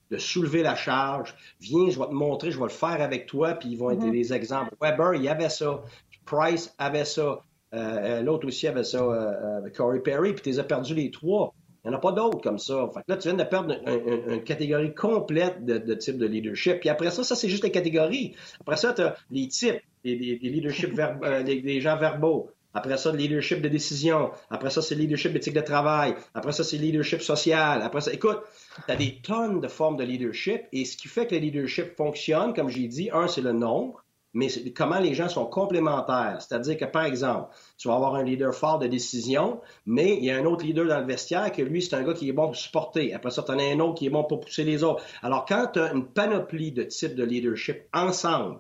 [0.10, 1.36] de soulever la charge.
[1.60, 4.00] Viens, je vais te montrer, je vais le faire avec toi, puis ils vont être
[4.00, 4.12] mm-hmm.
[4.12, 4.74] des exemples.
[4.82, 5.82] Weber, il y avait ça.
[6.26, 7.42] Price avait ça.
[7.74, 11.12] Euh, euh, l'autre aussi avait ça, euh, Corey Perry, puis tu les as perdus les
[11.12, 11.54] trois.
[11.84, 12.90] Il n'y en a pas d'autres comme ça.
[12.94, 16.80] Fait que là, tu viens de perdre une, catégorie complète de, de type de leadership.
[16.80, 18.36] Puis après ça, ça, c'est juste les catégories.
[18.60, 19.82] Après ça, tu as les types
[20.16, 22.52] des, euh, des, gens verbaux.
[22.74, 24.32] Après ça, le leadership de décision.
[24.50, 26.16] Après ça, c'est le leadership d'éthique de travail.
[26.34, 27.82] Après ça, c'est le leadership social.
[27.82, 28.40] Après ça, écoute,
[28.86, 30.62] tu as des tonnes de formes de leadership.
[30.72, 34.04] Et ce qui fait que le leadership fonctionne, comme j'ai dit, un, c'est le nombre,
[34.38, 36.38] mais comment les gens sont complémentaires.
[36.40, 40.32] C'est-à-dire que, par exemple, tu vas avoir un leader fort de décision, mais il y
[40.32, 42.46] a un autre leader dans le vestiaire que lui, c'est un gars qui est bon
[42.46, 43.14] pour supporter.
[43.16, 45.04] Après ça, tu en as un autre qui est bon pour pousser les autres.
[45.24, 48.60] Alors, quand tu as une panoplie de types de leadership ensemble,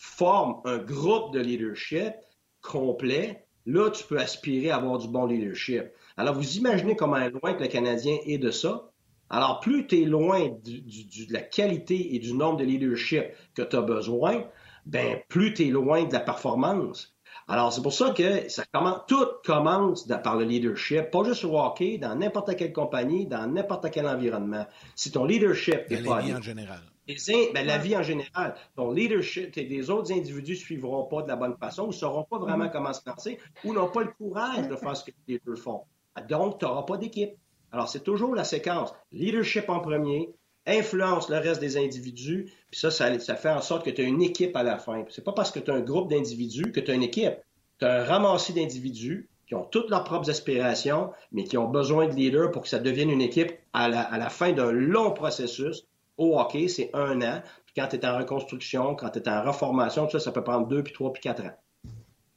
[0.00, 2.14] forme un groupe de leadership
[2.62, 5.84] complet, là, tu peux aspirer à avoir du bon leadership.
[6.16, 8.90] Alors, vous imaginez comment loin que le Canadien est de ça.
[9.28, 13.76] Alors, plus tu es loin de la qualité et du nombre de leadership que tu
[13.76, 14.44] as besoin,
[14.86, 17.14] ben plus tu es loin de la performance.
[17.46, 21.58] Alors, c'est pour ça que ça commence, tout commence par le leadership, pas juste au
[21.58, 24.66] hockey, dans n'importe quelle compagnie, dans n'importe quel environnement.
[24.96, 26.22] Si ton leadership est pas...
[26.22, 26.80] en général.
[27.06, 28.54] Ben, la vie en général.
[28.76, 31.92] Ton leadership et des autres individus ne suivront pas de la bonne façon ou ne
[31.92, 32.72] sauront pas vraiment mm-hmm.
[32.72, 35.82] comment se lancer ou n'ont pas le courage de faire ce que les deux font.
[36.28, 37.32] Donc, tu n'auras pas d'équipe.
[37.72, 38.92] Alors, c'est toujours la séquence.
[39.12, 40.30] Leadership en premier,
[40.66, 44.22] influence le reste des individus, puis ça, ça, fait en sorte que tu as une
[44.22, 45.04] équipe à la fin.
[45.08, 47.34] C'est pas parce que tu as un groupe d'individus que tu as une équipe.
[47.78, 52.06] Tu as un ramassis d'individus qui ont toutes leurs propres aspirations, mais qui ont besoin
[52.06, 55.86] de leaders pour que ça devienne une équipe à la fin d'un long processus
[56.20, 57.42] au hockey, c'est un an.
[57.66, 60.44] Puis quand tu es en reconstruction, quand tu es en reformation, tout ça, ça peut
[60.44, 61.56] prendre deux, puis trois, puis quatre ans.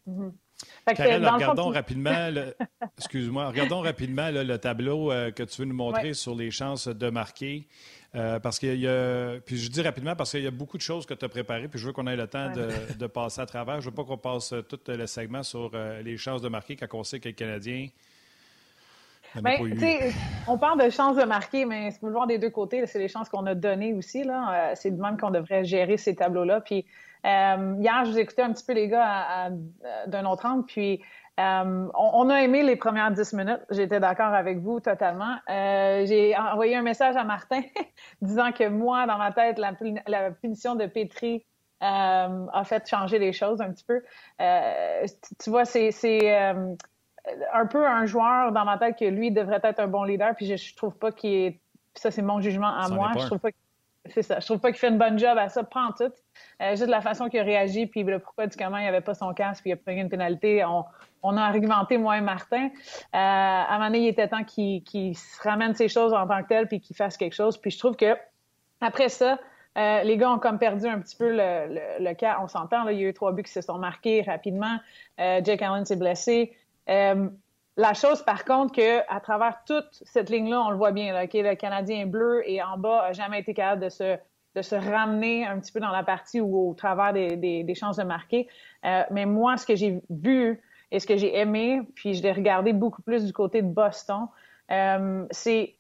[0.08, 0.30] Mm
[0.88, 2.30] regardons rapidement,
[2.98, 7.10] excuse-moi, regardons rapidement le tableau euh, que tu veux nous montrer sur les chances de
[7.10, 7.68] marquer.
[8.16, 10.84] Euh, parce qu'il y a, puis je dis rapidement parce qu'il y a beaucoup de
[10.84, 13.46] choses que tu as préparées, puis je veux qu'on ait le temps de, passer à
[13.46, 13.82] travers.
[13.82, 16.88] Je veux pas qu'on passe tout le segment sur euh, les chances de marquer quand
[16.94, 17.88] on sait que les Canadiens
[19.42, 20.12] ben,
[20.48, 22.86] on parle de chances de marquer, mais c'est peut le voir des deux côtés.
[22.86, 24.24] C'est les chances qu'on a données aussi.
[24.24, 24.72] Là.
[24.72, 26.62] Euh, c'est de même qu'on devrait gérer ces tableaux-là.
[26.62, 26.86] Puis
[27.26, 29.50] euh, hier, je vous écoutais un petit peu les gars
[30.08, 31.02] d'un autre angle, puis
[31.40, 33.62] euh, on, a aimé les premières dix minutes.
[33.72, 35.38] J'étais d'accord avec vous totalement.
[35.48, 37.62] J'ai envoyé un message à Martin
[38.22, 39.72] disant que moi, dans ma tête, la,
[40.06, 41.46] la punition de Petri
[41.80, 44.02] a fait changer les choses un petit peu.
[45.42, 45.92] tu vois, c'est
[47.54, 50.46] un peu un joueur dans ma tête que lui devrait être un bon leader, puis
[50.46, 51.60] je, je trouve pas qu'il est.
[51.96, 53.12] ça, c'est mon jugement à moi.
[53.18, 53.50] Je trouve pas
[54.08, 54.40] c'est ça.
[54.40, 56.12] Je trouve pas qu'il fait une bonne job à ça, pas en tout.
[56.62, 59.14] Euh, juste la façon qu'il a réagi, puis le pourquoi du comment il avait pas
[59.14, 60.66] son casque, puis il a pris une pénalité.
[60.66, 60.84] On,
[61.22, 62.66] on a argumenté, moi et Martin.
[62.66, 62.70] Euh,
[63.14, 66.50] à un moment donné, il était temps qu'il se ramène ses choses en tant que
[66.50, 67.58] tel, puis qu'il fasse quelque chose.
[67.58, 68.18] Puis je trouve que
[68.82, 69.40] après ça,
[69.78, 72.40] euh, les gars ont comme perdu un petit peu le, le, cas.
[72.42, 74.78] On s'entend, il y a eu trois buts qui se sont marqués rapidement.
[75.20, 76.56] Euh, Jake Allen s'est blessé.
[76.90, 77.30] Euh,
[77.76, 81.24] la chose, par contre, que à travers toute cette ligne-là, on le voit bien, là,
[81.26, 84.18] le Canadien bleu et en bas a jamais été capable de se,
[84.56, 87.98] de se ramener un petit peu dans la partie ou au travers des, des, chances
[87.98, 88.48] de marquer.
[88.86, 90.62] Euh, mais moi, ce que j'ai vu
[90.92, 94.28] et ce que j'ai aimé, puis je l'ai regardé beaucoup plus du côté de Boston,
[94.72, 95.76] euh, c'est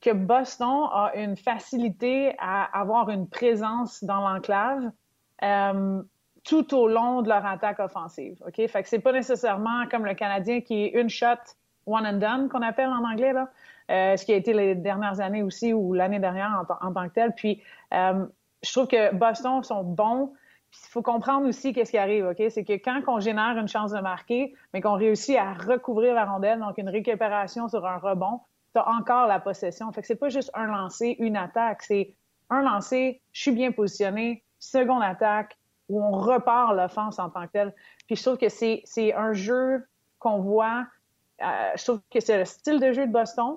[0.00, 4.90] que Boston a une facilité à avoir une présence dans l'enclave.
[6.44, 8.42] Tout au long de leur attaque offensive.
[8.46, 8.66] OK?
[8.66, 11.40] Fait que c'est pas nécessairement comme le Canadien qui est une shot,
[11.86, 13.48] one and done, qu'on appelle en anglais, là.
[13.90, 17.12] Euh, ce qui a été les dernières années aussi ou l'année dernière en, tant que
[17.12, 17.34] tel.
[17.34, 18.24] Puis, euh,
[18.62, 20.32] je trouve que Boston sont bons.
[20.72, 22.42] Il faut comprendre aussi qu'est-ce qui arrive, OK?
[22.48, 26.24] C'est que quand on génère une chance de marquer, mais qu'on réussit à recouvrir la
[26.24, 28.40] rondelle, donc une récupération sur un rebond,
[28.74, 29.92] tu as encore la possession.
[29.92, 31.82] Fait que c'est pas juste un lancer, une attaque.
[31.82, 32.14] C'est
[32.48, 35.58] un lancer, je suis bien positionné, seconde attaque,
[35.88, 37.74] où on repart l'offense en tant que telle.
[38.06, 38.82] Puis je trouve que c'est,
[39.14, 39.86] un jeu
[40.18, 40.86] qu'on voit.
[41.42, 43.56] Euh, je trouve que c'est le style de jeu de Boston.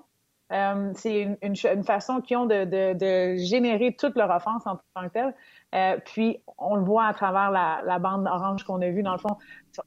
[0.53, 4.79] Euh, c'est une, une, façon qu'ils ont de, de, de, générer toute leur offense en
[4.95, 5.35] tant que telle.
[5.75, 9.03] Euh, puis, on le voit à travers la, la bande orange qu'on a vue.
[9.03, 9.37] Dans le fond,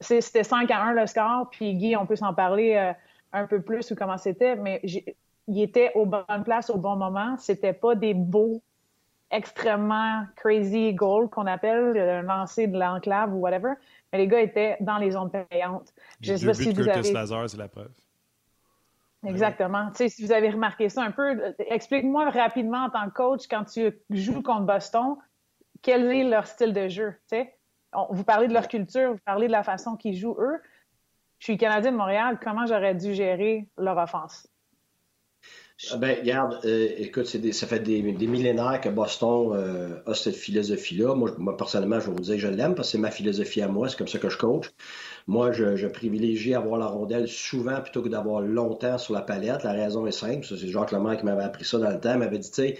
[0.01, 1.49] c'était 5 à 1 le score.
[1.51, 2.93] Puis, Guy, on peut s'en parler
[3.33, 4.83] un peu plus ou comment c'était, mais
[5.51, 7.37] il était aux bonnes places au bon moment.
[7.39, 8.63] C'était pas des beaux,
[9.31, 13.75] extrêmement crazy goals qu'on appelle, le lancer de l'enclave ou whatever.
[14.13, 15.93] Mais les gars étaient dans les zones payantes.
[16.21, 17.13] Je sais pas si vous avez...
[17.13, 17.91] Lazar, c'est la preuve.
[19.25, 19.91] Exactement.
[19.91, 23.47] Tu sais, si vous avez remarqué ça un peu, explique-moi rapidement en tant que coach,
[23.49, 25.17] quand tu joues contre Boston,
[25.83, 27.15] quel est leur style de jeu?
[27.31, 27.57] Tu sais?
[28.11, 30.61] vous parlez de leur culture, vous parlez de la façon qu'ils jouent eux.
[31.39, 34.47] Je suis Canadien de Montréal, comment j'aurais dû gérer leur offense?
[35.91, 41.15] Ah ben, regarde, euh, écoute, ça fait des, millénaires que Boston euh, a cette philosophie-là.
[41.15, 43.63] Moi, moi, personnellement, je vais vous dire que je l'aime parce que c'est ma philosophie
[43.63, 44.71] à moi, c'est comme ça que je coach.
[45.27, 49.65] Moi, je, je, privilégie avoir la rondelle souvent plutôt que d'avoir longtemps sur la palette.
[49.65, 50.45] La raison est simple.
[50.45, 52.13] C'est Jacques Lemay qui m'avait appris ça dans le temps.
[52.13, 52.79] Il m'avait dit, tu sais,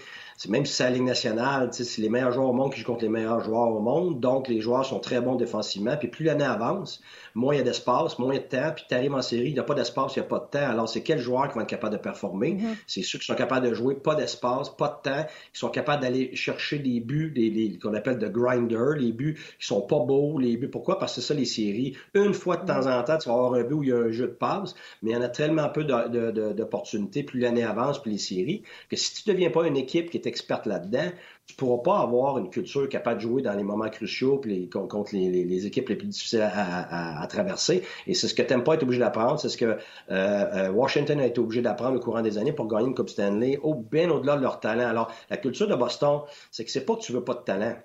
[0.49, 3.03] même si c'est la Ligue nationale, c'est les meilleurs joueurs au monde qui jouent contre
[3.03, 4.19] les meilleurs joueurs au monde.
[4.19, 5.97] Donc, les joueurs sont très bons défensivement.
[5.97, 7.01] Puis plus l'année avance,
[7.35, 8.73] moins il y a d'espace, moins il y a de temps.
[8.75, 10.45] Puis tu arrives en série, il n'y a pas d'espace, il n'y a pas de
[10.45, 10.67] temps.
[10.67, 12.53] Alors, c'est quel joueur qui va être capable de performer?
[12.53, 12.75] Mm-hmm.
[12.87, 16.01] C'est ceux qui sont capables de jouer, pas d'espace, pas de temps, qui sont capables
[16.01, 20.39] d'aller chercher des buts, des, qu'on appelle de grinder, les buts qui sont pas beaux,
[20.39, 20.69] les buts.
[20.69, 20.97] Pourquoi?
[20.97, 21.95] Parce que c'est ça les séries.
[22.13, 23.97] Une fois de temps en temps, tu vas avoir un but où il y a
[23.97, 24.73] un jeu de passe,
[25.03, 28.95] mais il y en a tellement peu d'opportunités, plus l'année avance, plus les séries, que
[28.95, 31.11] si tu ne deviens pas une équipe qui est experte là-dedans,
[31.45, 35.65] tu pourras pas avoir une culture capable de jouer dans les moments cruciaux contre les,
[35.65, 37.83] équipes les plus difficiles à, traverser.
[38.07, 39.77] Et c'est ce que Tampa est obligé d'apprendre, c'est ce que euh,
[40.09, 43.59] euh, Washington a été obligé d'apprendre au courant des années pour gagner une Coupe Stanley,
[43.91, 44.87] bien au-delà de leur talent.
[44.87, 47.75] Alors, la culture de Boston, c'est que c'est pas que tu veux pas de talent,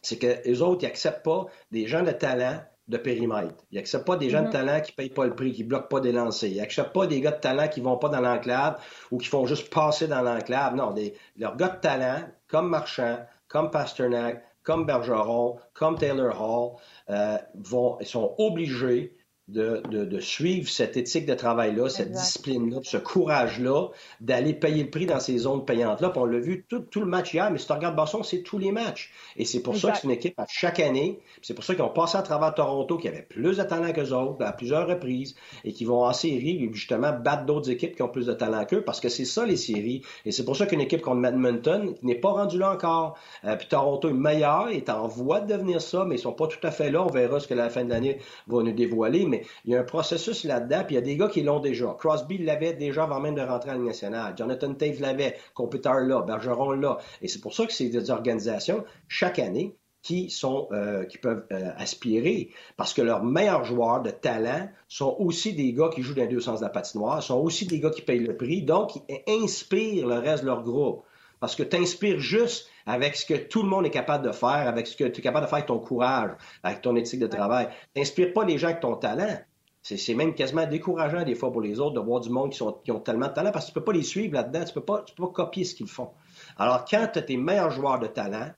[0.00, 2.60] c'est que les autres, ils acceptent pas des gens de talent
[2.92, 3.54] de périmètre.
[3.72, 4.52] Ils n'acceptent pas des gens de mm-hmm.
[4.52, 6.50] talent qui ne payent pas le prix, qui ne bloquent pas des lancers.
[6.50, 8.78] Ils n'acceptent pas des gars de talent qui ne vont pas dans l'enclave
[9.10, 10.76] ou qui font juste passer dans l'enclave.
[10.76, 13.18] Non, des, leurs gars de talent, comme Marchand,
[13.48, 16.76] comme Pasternak, comme Bergeron, comme Taylor Hall,
[17.10, 19.16] euh, vont, ils sont obligés
[19.48, 23.88] de, de, de, suivre cette éthique de travail-là, cette discipline-là, ce courage-là,
[24.20, 26.10] d'aller payer le prix dans ces zones payantes-là.
[26.10, 28.42] Puis on l'a vu tout, tout, le match hier, mais si tu regardes Boston, c'est
[28.42, 29.12] tous les matchs.
[29.36, 31.18] Et c'est pour ça que c'est une équipe à chaque année.
[31.42, 34.12] C'est pour ça qu'ils ont passé à travers Toronto, qui avait plus de talent qu'eux
[34.12, 35.34] autres, à plusieurs reprises,
[35.64, 38.82] et qui vont en série, justement, battre d'autres équipes qui ont plus de talent qu'eux,
[38.82, 40.02] parce que c'est ça, les séries.
[40.24, 43.18] Et c'est pour ça qu'une équipe comme Edmonton n'est pas rendue là encore.
[43.44, 46.46] Euh, puis Toronto est meilleur, est en voie de devenir ça, mais ils sont pas
[46.46, 47.02] tout à fait là.
[47.02, 49.26] On verra ce que la fin de l'année va nous dévoiler
[49.64, 51.96] il y a un processus là-dedans, puis il y a des gars qui l'ont déjà.
[51.98, 54.34] Crosby l'avait déjà avant même de rentrer à la nationale.
[54.36, 56.98] Jonathan Tate l'avait, Computer là, Bergeron là.
[57.22, 61.70] Et c'est pour ça que c'est des organisations, chaque année, qui euh, qui peuvent euh,
[61.76, 66.28] aspirer parce que leurs meilleurs joueurs de talent sont aussi des gars qui jouent dans
[66.28, 69.22] deux sens de la patinoire, sont aussi des gars qui payent le prix, donc ils
[69.44, 71.04] inspirent le reste de leur groupe.
[71.42, 74.68] Parce que tu inspires juste avec ce que tout le monde est capable de faire,
[74.68, 76.30] avec ce que tu es capable de faire avec ton courage,
[76.62, 77.66] avec ton éthique de travail.
[77.92, 79.40] Tu n'inspires pas les gens avec ton talent.
[79.82, 82.78] C'est même quasiment décourageant des fois pour les autres de voir du monde qui, sont,
[82.84, 84.68] qui ont tellement de talent parce que tu ne peux pas les suivre là-dedans, tu
[84.68, 86.10] ne peux, pas, peux pas copier ce qu'ils font.
[86.58, 88.52] Alors, quand tu as tes meilleurs joueurs de talent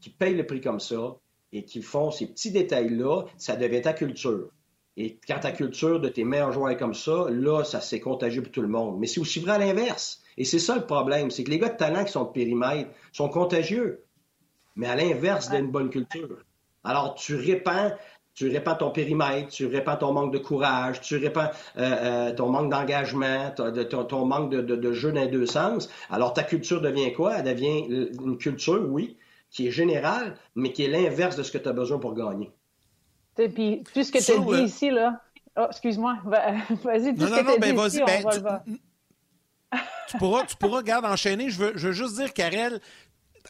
[0.00, 1.16] qui payent le prix comme ça
[1.50, 4.48] et qui font ces petits détails-là, ça devient ta culture.
[4.96, 8.44] Et quand ta culture de tes meilleurs joueurs est comme ça, là, ça s'est contagieux
[8.44, 9.00] pour tout le monde.
[9.00, 10.22] Mais c'est aussi vrai à l'inverse.
[10.38, 12.90] Et c'est ça le problème, c'est que les gars de talent qui sont de périmètre
[13.12, 14.04] sont contagieux,
[14.76, 16.38] mais à l'inverse d'une bonne culture.
[16.84, 17.90] Alors, tu répands,
[18.34, 22.50] tu répands ton périmètre, tu répands ton manque de courage, tu répands euh, euh, ton
[22.50, 25.90] manque d'engagement, ton, manque de, jeu dans les deux sens.
[26.08, 27.38] Alors, ta culture devient quoi?
[27.38, 29.16] Elle devient une culture, oui,
[29.50, 32.52] qui est générale, mais qui est l'inverse de ce que tu as besoin pour gagner.
[33.38, 35.20] Et puis, tout ce que tu as dit ici, là.
[35.56, 36.18] Oh, excuse-moi.
[36.24, 38.76] Vas-y, tout ce que tu as dit ici, on va le
[40.08, 41.50] tu pourras, tu pourras, regarde, enchaîner.
[41.50, 42.80] Je veux, je veux juste dire, Karel,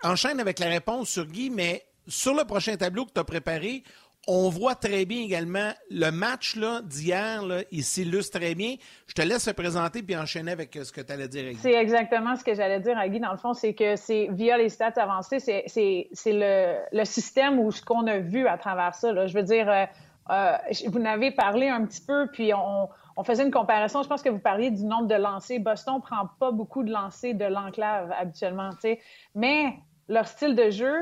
[0.02, 3.82] enchaîne avec la réponse sur Guy, mais sur le prochain tableau que tu as préparé,
[4.30, 8.74] on voit très bien également le match d'hier, il s'illustre très bien.
[9.06, 11.59] Je te laisse se présenter puis enchaîner avec ce que tu allais dire à.
[11.59, 13.20] C'est exactement ce que j'allais dire à Guy.
[13.20, 17.72] Dans le fond, c'est que c'est via les stats avancées, c'est le, le, système ou
[17.72, 19.26] ce qu'on a vu à travers ça.
[19.26, 19.86] Je veux dire, euh,
[20.30, 20.56] euh,
[20.88, 22.88] vous n'avez parlé un petit peu, puis on,
[23.18, 24.04] on faisait une comparaison.
[24.04, 25.58] Je pense que vous parliez du nombre de lancers.
[25.58, 29.00] Boston prend pas beaucoup de lancers de l'enclave habituellement, sais.
[29.34, 29.74] mais
[30.06, 30.94] leur style de jeu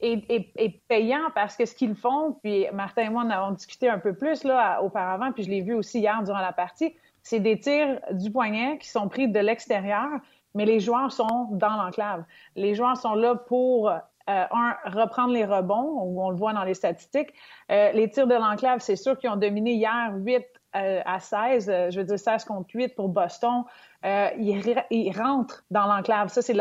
[0.00, 3.98] est, payant parce que ce qu'ils font, puis Martin et moi en avons discuté un
[3.98, 4.44] peu plus
[4.82, 8.76] auparavant, puis je l'ai vu aussi hier durant la partie, c'est des tirs du poignet
[8.76, 10.10] qui sont pris de l'extérieur,
[10.54, 12.24] mais les joueurs sont dans l'enclave.
[12.56, 13.98] Les joueurs sont là pour euh,
[14.28, 17.32] un, reprendre les rebonds, on le voit dans les statistiques.
[17.72, 20.44] Euh, les tirs de l'enclave, c'est sûr qu'ils ont dominé hier 8
[20.76, 23.64] euh, à 16, je veux dire 16 contre 8 pour Boston.
[24.02, 26.28] ils, ils, rentrent dans l'enclave.
[26.28, 26.54] Ça, c'est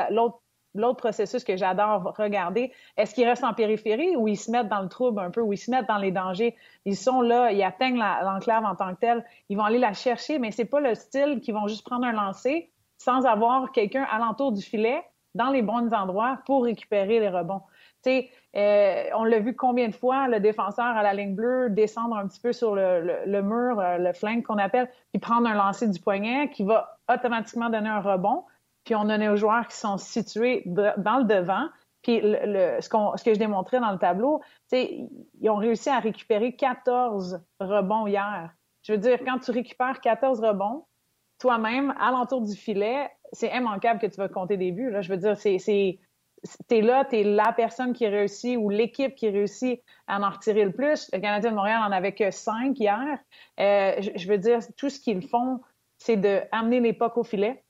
[0.76, 4.82] l'autre processus que j'adore regarder, est-ce qu'ils restent en périphérie ou ils se mettent dans
[4.82, 6.56] le trouble un peu, ou ils se mettent dans les dangers?
[6.86, 10.40] Ils sont là, ils atteignent l'enclave en tant que telle, ils vont aller la chercher,
[10.40, 14.52] mais c'est pas le style qu'ils vont juste prendre un lancer sans avoir quelqu'un alentour
[14.52, 15.04] du filet
[15.36, 17.62] dans les bons endroits pour récupérer les rebonds.
[18.04, 18.26] Tu
[18.56, 22.28] euh, on l'a vu combien de fois, le défenseur à la ligne bleue descendre un
[22.28, 26.00] petit peu sur le, mur, euh, le flank qu'on appelle, puis prendre un lancer du
[26.00, 28.44] poignet qui va automatiquement donner un rebond
[28.84, 31.68] puis on a nos joueurs qui sont situés dans le devant.
[32.02, 34.42] Puis ce, que je démontrais dans le tableau,
[34.72, 38.54] ils ont réussi à récupérer 14 rebonds hier.
[38.82, 40.86] Je veux dire, quand tu récupères 14 rebonds,
[41.40, 44.92] toi-même, alentour du filet, c'est immanquable que tu vas compter des buts.
[44.92, 45.02] Là.
[45.02, 46.00] Je veux dire, c'est,
[46.68, 50.72] t'es là, t'es la personne qui réussit ou l'équipe qui réussit à en retirer le
[50.72, 51.10] plus.
[51.14, 53.20] Le Canadien de Montréal en avait que 5 hier.
[53.60, 55.62] Euh, je, veux dire, tout ce qu'ils font,
[55.98, 57.64] c'est d'amener les pucks au filet.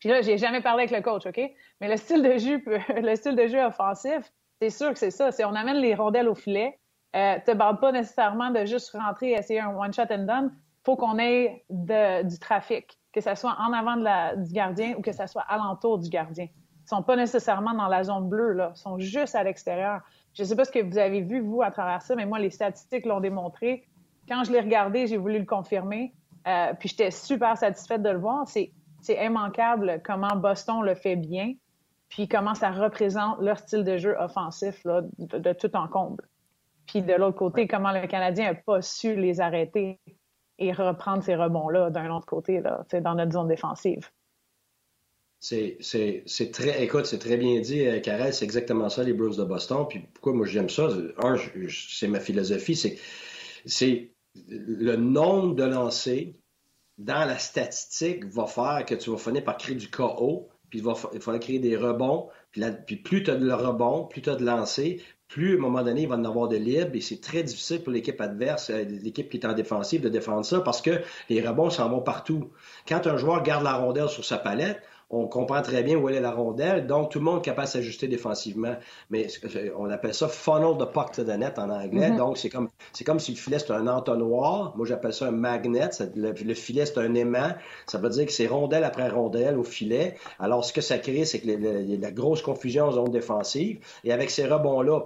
[0.00, 1.40] Puis là, j'ai jamais parlé avec le coach, OK?
[1.80, 2.62] Mais le style de jeu,
[2.96, 5.30] le style de jeu offensif, c'est sûr que c'est ça.
[5.30, 6.78] C'est on amène les rondelles au filet.
[7.14, 10.52] Euh, te parle pas nécessairement de juste rentrer et essayer un one shot and done.
[10.84, 15.02] Faut qu'on ait du trafic, que ce soit en avant de la, du gardien ou
[15.02, 16.48] que ce soit alentour du gardien.
[16.92, 18.72] Sont pas nécessairement dans la zone bleue, là.
[18.74, 20.02] Sont juste à l'extérieur.
[20.34, 22.50] Je sais pas ce que vous avez vu, vous, à travers ça, mais moi, les
[22.50, 23.88] statistiques l'ont démontré.
[24.28, 26.12] Quand je l'ai regardé, j'ai voulu le confirmer.
[26.46, 28.46] Euh, puis j'étais super satisfaite de le voir.
[28.46, 28.74] C'est
[29.08, 31.54] immanquable comment Boston le fait bien,
[32.10, 36.28] puis comment ça représente leur style de jeu offensif de, tout en comble.
[36.84, 39.98] Puis de l'autre côté, comment le Canadien n'a pas su les arrêter
[40.58, 44.10] et reprendre ces rebonds-là d'un autre côté, là, dans notre zone défensive.
[45.42, 49.42] C'est très, écoute, c'est très bien dit, Karel, euh, c'est exactement ça, les Bruins de
[49.42, 49.86] Boston.
[49.88, 50.88] Puis pourquoi moi j'aime ça?
[51.18, 51.36] Un,
[51.68, 52.96] c'est ma philosophie, c'est
[53.66, 54.12] c'est
[54.48, 56.34] le nombre de lancers
[56.96, 60.84] dans la statistique va faire que tu vas finir par créer du KO, puis il
[60.84, 62.28] va, falloir créer des rebonds,
[62.86, 65.82] puis, plus tu as de rebonds, plus tu as de lancers, plus à un moment
[65.82, 68.84] donné, il va en avoir de libre et c'est très difficile pour l'équipe adverse, euh,
[68.84, 72.50] l'équipe qui est en défensive, de défendre ça parce que les rebonds s'en vont partout.
[72.86, 74.82] Quand un joueur garde la rondelle sur sa palette,
[75.12, 77.66] on comprend très bien où elle est la rondelle, donc tout le monde est capable
[77.66, 78.74] de s'ajuster défensivement.
[79.10, 82.10] Mais euh, on appelle ça funnel the puck to the net en anglais.
[82.10, 82.16] Mm-hmm.
[82.16, 84.72] Donc c'est comme c'est comme si le filet c'est un entonnoir.
[84.74, 85.90] Moi j'appelle ça un magnet.
[86.16, 87.52] Le, filet c'est un aimant.
[87.86, 90.16] Ça veut dire que c'est rondelle après rondelle au filet.
[90.38, 93.80] Alors ce que ça crée, c'est que la grosse confusion en zone défensive.
[94.04, 95.00] Et avec ces rebonds là,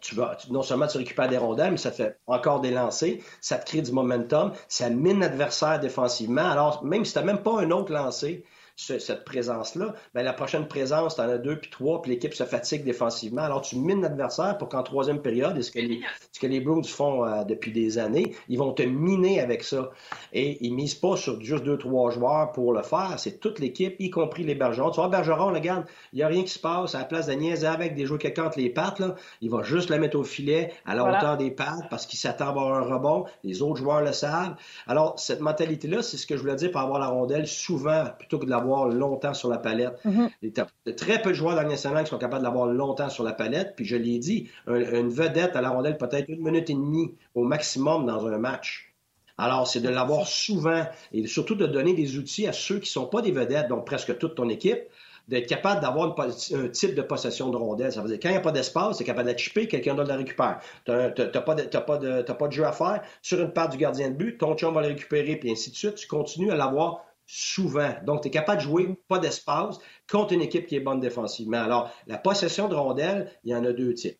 [0.00, 3.18] tu vas, non seulement tu récupères des rondelles, mais ça te fait encore des lancers,
[3.40, 6.48] ça te crée du momentum, ça mine l'adversaire défensivement.
[6.48, 8.44] Alors, même si tu n'as même pas un autre lancé,
[8.78, 12.44] cette présence-là, ben, la prochaine présence, tu en as deux puis trois, puis l'équipe se
[12.44, 13.42] fatigue défensivement.
[13.42, 16.00] Alors, tu mines l'adversaire pour qu'en troisième période, et ce que les,
[16.32, 19.90] ce que les Bruins font euh, depuis des années, ils vont te miner avec ça.
[20.32, 23.14] Et ils misent pas sur juste deux, trois joueurs pour le faire.
[23.18, 24.90] C'est toute l'équipe, y compris les Bergerons.
[24.90, 26.94] Tu vois, Bergeron, regarde, il n'y a rien qui se passe.
[26.94, 29.62] À la place de niaiser avec des joueurs quelqu'un entre les pattes, là, il va
[29.64, 32.74] juste la mettre au filet à la hauteur des pattes parce qu'il s'attend à avoir
[32.74, 33.24] un rebond.
[33.42, 34.54] Les autres joueurs le savent.
[34.86, 38.38] Alors, cette mentalité-là, c'est ce que je voulais dire par avoir la rondelle souvent plutôt
[38.38, 39.98] que de l'avoir longtemps sur la palette.
[40.42, 42.66] Il y a très peu de joueurs dans le national qui sont capables de l'avoir
[42.66, 43.74] longtemps sur la palette.
[43.76, 47.44] Puis je l'ai dit, une vedette à la rondelle peut-être une minute et demie au
[47.44, 48.92] maximum dans un match.
[49.40, 53.02] Alors, c'est de l'avoir souvent et surtout de donner des outils à ceux qui ne
[53.02, 54.80] sont pas des vedettes, donc presque toute ton équipe,
[55.28, 57.92] d'être capable d'avoir un type de possession de rondelle.
[57.92, 60.08] Ça veut dire quand il n'y a pas d'espace, c'est capable de chipper, quelqu'un d'autre
[60.08, 60.58] la récupère.
[60.86, 64.38] Tu n'as pas, pas de jeu à faire sur une part du gardien de but,
[64.38, 65.94] ton chum va le récupérer, puis ainsi de suite.
[65.96, 67.94] Tu continues à l'avoir souvent.
[68.04, 69.78] Donc, tu es capable de jouer pas d'espace
[70.10, 71.62] contre une équipe qui est bonne défensivement.
[71.62, 74.18] Alors, la possession de rondelles, il y en a deux types.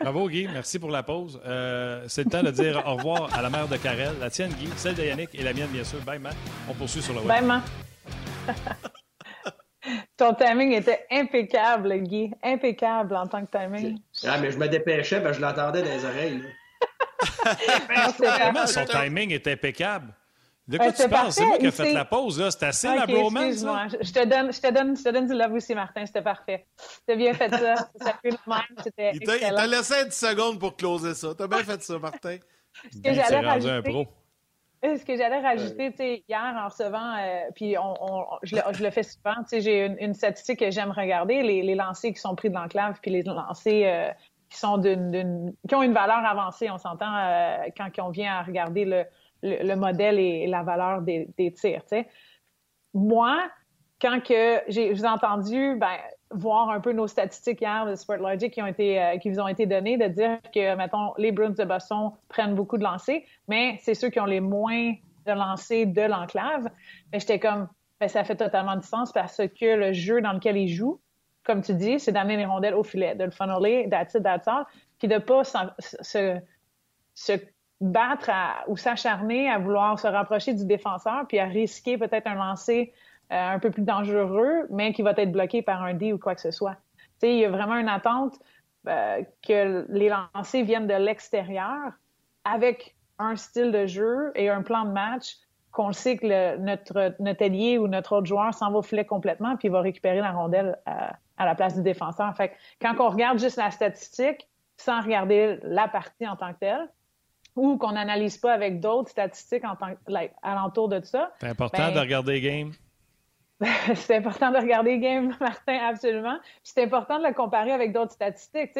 [0.00, 0.46] Bravo, Guy.
[0.52, 1.40] Merci pour la pause.
[1.44, 4.52] Euh, c'est le temps de dire au revoir à la mère de Karel, la tienne,
[4.52, 6.00] Guy, celle de Yannick et la mienne, bien sûr.
[6.02, 6.34] Bye, man.
[6.68, 7.28] On poursuit sur le web.
[7.28, 7.62] Bye, man.
[10.16, 12.30] Ton timing était impeccable, Guy.
[12.42, 13.98] Impeccable en tant que timing.
[14.26, 16.42] Ah, mais je me dépêchais, ben, je l'entendais dans les oreilles.
[18.38, 20.14] Vraiment, son timing est impeccable?
[20.66, 21.30] De quoi tu parles?
[21.32, 22.50] C'est moi qui ai fait la pause, là.
[22.50, 23.44] C'était assez la bromance.
[23.44, 23.86] Excuse-moi.
[24.00, 26.06] Je te, donne, je, te donne, je te donne du love aussi, Martin.
[26.06, 26.66] C'était parfait.
[27.06, 27.74] T'as bien fait ça.
[28.00, 28.62] ça fait le même.
[28.82, 31.34] C'était Il t'a laissé 10 secondes pour closer ça.
[31.36, 32.38] T'as bien fait ça, Martin.
[32.92, 33.70] Ce que j'allais rajouter.
[33.70, 34.06] Un pro.
[34.82, 39.86] ce que j'allais rajouter, hier en recevant, euh, puis on, je, le, fais souvent, j'ai
[40.00, 43.22] une, statistique que j'aime regarder, les, les lancers qui sont pris de l'enclave, puis les
[43.22, 44.12] lancers euh,
[44.50, 46.68] qui sont d'une, qui ont une valeur avancée.
[46.70, 47.14] On s'entend
[47.76, 49.04] quand on vient à regarder le,
[49.44, 51.82] le, modèle et, la valeur des, tirs.
[52.94, 53.38] Moi,
[54.00, 55.96] quand que j'ai, entendu, ben,
[56.30, 59.48] voir un peu nos statistiques hier de SportLogic qui ont été euh, qui vous ont
[59.48, 63.78] été données, de dire que, mettons, les Bruins de Boston prennent beaucoup de lancers, mais
[63.82, 64.94] c'est ceux qui ont les moins
[65.26, 66.68] de lancers de l'enclave.
[67.12, 67.68] Mais j'étais comme,
[68.00, 71.00] ben, ça fait totalement du sens parce que le jeu dans lequel ils jouent,
[71.44, 74.48] comme tu dis, c'est d'amener les rondelles au filet, de le funneler, that's it, that's
[74.48, 74.64] all,
[74.98, 76.40] puis de pas se
[77.90, 78.30] battre
[78.68, 82.92] ou s'acharner à vouloir se rapprocher du défenseur puis à risquer peut-être un lancer
[83.32, 86.34] euh, un peu plus dangereux, mais qui va être bloqué par un D ou quoi
[86.34, 86.76] que ce soit.
[87.22, 88.34] il y a vraiment une attente
[88.86, 91.92] euh, que les lancers viennent de l'extérieur
[92.44, 95.36] avec un style de jeu et un plan de match
[95.72, 99.68] qu'on sait que notre, notre allié ou notre autre joueur s'en va au complètement puis
[99.68, 100.92] il va récupérer la rondelle euh,
[101.36, 102.34] à la place du défenseur.
[102.36, 106.88] Fait quand on regarde juste la statistique sans regarder la partie en tant que telle,
[107.56, 109.90] ou qu'on n'analyse pas avec d'autres statistiques en tant
[110.42, 111.32] alentour de ça.
[111.40, 112.72] C'est important de ben, regarder les games.
[113.94, 116.38] c'est important de regarder Game, Martin, absolument.
[116.62, 118.72] c'est important de le comparer avec d'autres statistiques.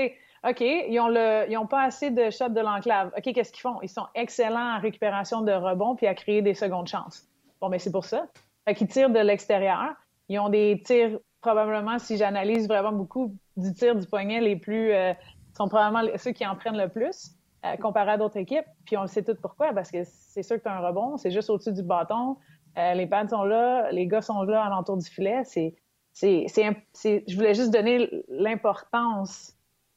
[0.47, 3.13] OK, ils ont, le, ils ont pas assez de shots de l'enclave.
[3.17, 3.81] OK, qu'est-ce qu'ils font?
[3.83, 7.27] Ils sont excellents en récupération de rebonds puis à créer des secondes chances.
[7.61, 8.27] Bon, mais c'est pour ça.
[8.67, 9.95] Fait qu'ils tirent de l'extérieur.
[10.29, 14.93] Ils ont des tirs, probablement, si j'analyse vraiment beaucoup, du tir du poignet les plus...
[14.93, 15.15] Euh,
[15.57, 17.34] sont probablement ceux qui en prennent le plus
[17.65, 18.67] euh, comparé à d'autres équipes.
[18.85, 21.17] Puis on le sait tout pourquoi, parce que c'est sûr que tu as un rebond,
[21.17, 22.37] c'est juste au-dessus du bâton.
[22.77, 25.43] Euh, les pads sont là, les gars sont là à l'entour du filet.
[25.45, 25.75] C'est,
[26.13, 26.47] c'est,
[26.93, 29.57] c'est, je voulais juste donner l'importance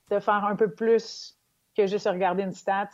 [0.09, 1.37] de faire un peu plus
[1.75, 2.89] que juste regarder une stat,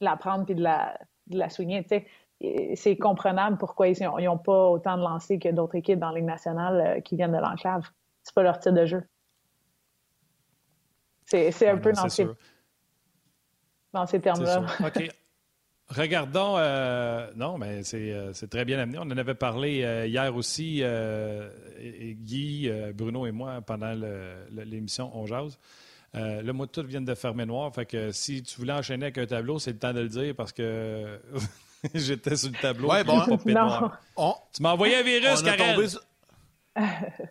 [0.00, 1.86] la prendre puis de la, de la soigner.
[2.74, 6.24] C'est comprenable pourquoi ils n'ont pas autant de lancers que d'autres équipes dans la Ligue
[6.24, 7.88] nationale euh, qui viennent de l'enclave.
[8.22, 9.02] C'est pas leur type de jeu.
[11.24, 12.08] C'est, c'est un peu dans
[13.96, 14.64] dans ces termes-là.
[14.84, 15.10] OK.
[15.88, 18.98] Regardons, euh, non, mais euh, c'est très bien amené.
[18.98, 20.82] On en avait parlé euh, hier aussi,
[21.80, 23.94] Guy, Bruno et moi, pendant
[24.50, 25.58] l'émission On Jase.
[26.14, 27.72] Le moi, tout vient de fermer noir.
[27.72, 30.34] Fait que si tu voulais enchaîner avec un tableau, c'est le temps de le dire
[30.34, 31.20] parce que
[31.94, 32.90] j'étais sur le tableau.
[32.90, 33.20] Ouais, bon.
[33.38, 35.86] Tu m'as envoyé un virus, Karel.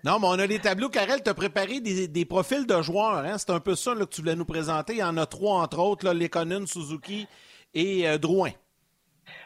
[0.04, 0.90] Non, mais on a les tableaux.
[0.90, 3.18] Karel, tu as préparé des, profils de joueurs.
[3.18, 3.38] Hein?
[3.38, 4.94] C'est un peu ça que tu voulais nous présenter.
[4.94, 7.28] Il y en a trois, entre autres, Lekonen, Suzuki
[7.74, 8.52] et euh, Drouin.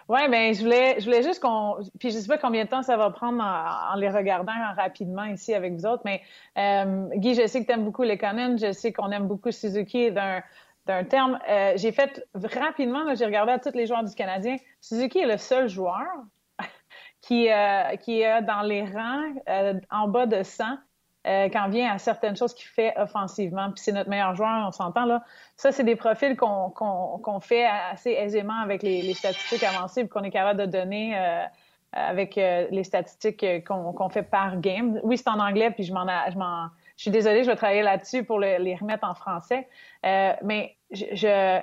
[0.07, 1.77] Oui, je voulais, je voulais juste qu'on.
[1.99, 5.25] Puis je ne sais pas combien de temps ça va prendre en, les regardant rapidement
[5.25, 6.21] ici avec vous autres, mais
[6.57, 9.51] euh, Guy, je sais que tu aimes beaucoup les Conan, je sais qu'on aime beaucoup
[9.51, 10.41] Suzuki d'un
[10.87, 11.37] d'un terme.
[11.47, 14.55] Euh, j'ai fait rapidement, j'ai regardé à tous les joueurs du Canadien.
[14.81, 16.07] Suzuki est le seul joueur
[17.29, 17.47] qui,
[18.01, 19.33] qui est dans les rangs
[19.91, 20.63] en bas de 100
[21.27, 23.71] euh, quand vient à certaines choses qu'il fait offensivement.
[23.71, 25.21] Puis c'est notre meilleur joueur, on s'entend là.
[25.57, 30.61] Ça, c'est des profils qu'on fait assez aisément avec les, statistiques avancées qu'on est capable
[30.61, 31.43] de donner euh,
[31.91, 34.99] avec euh, les statistiques qu'on fait par game.
[35.03, 36.07] Oui, c'est en anglais, puis je m'en
[36.95, 39.67] je suis désolée, je vais travailler là-dessus pour les remettre en français.
[40.03, 41.59] mais je je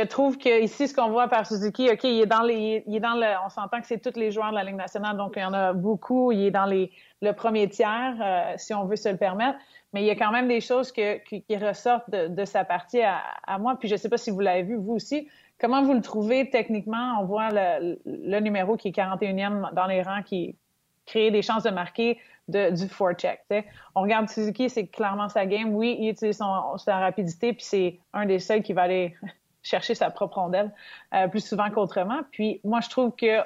[0.00, 3.00] trouve que ici, ce qu'on voit par Suzuki, OK, il est dans les, il est
[3.00, 5.42] dans le, on s'entend que c'est tous les joueurs de la Ligue nationale, donc il
[5.42, 6.32] y en a beaucoup.
[6.32, 6.90] Il est dans les,
[7.22, 9.58] le premier tiers, euh, si on veut se le permettre.
[9.92, 13.58] Mais il y a quand même des choses que, qui, ressortent de, sa partie à,
[13.58, 13.76] moi.
[13.78, 15.28] Puis je ne sais pas si vous l'avez vu, vous aussi.
[15.58, 17.18] Comment vous le trouvez techniquement?
[17.20, 20.56] On voit le, le numéro qui est 41e dans les rangs qui
[21.06, 22.18] crée des chances de marquer
[22.48, 23.40] de, du forecheck.
[23.94, 25.74] On regarde Suzuki, c'est clairement sa game.
[25.74, 29.14] Oui, il utilise son, sa rapidité, puis c'est un des seuls qui va aller
[29.66, 30.72] chercher sa propre rondelle
[31.14, 32.20] euh, plus souvent qu'autrement.
[32.30, 33.42] Puis moi, je trouve que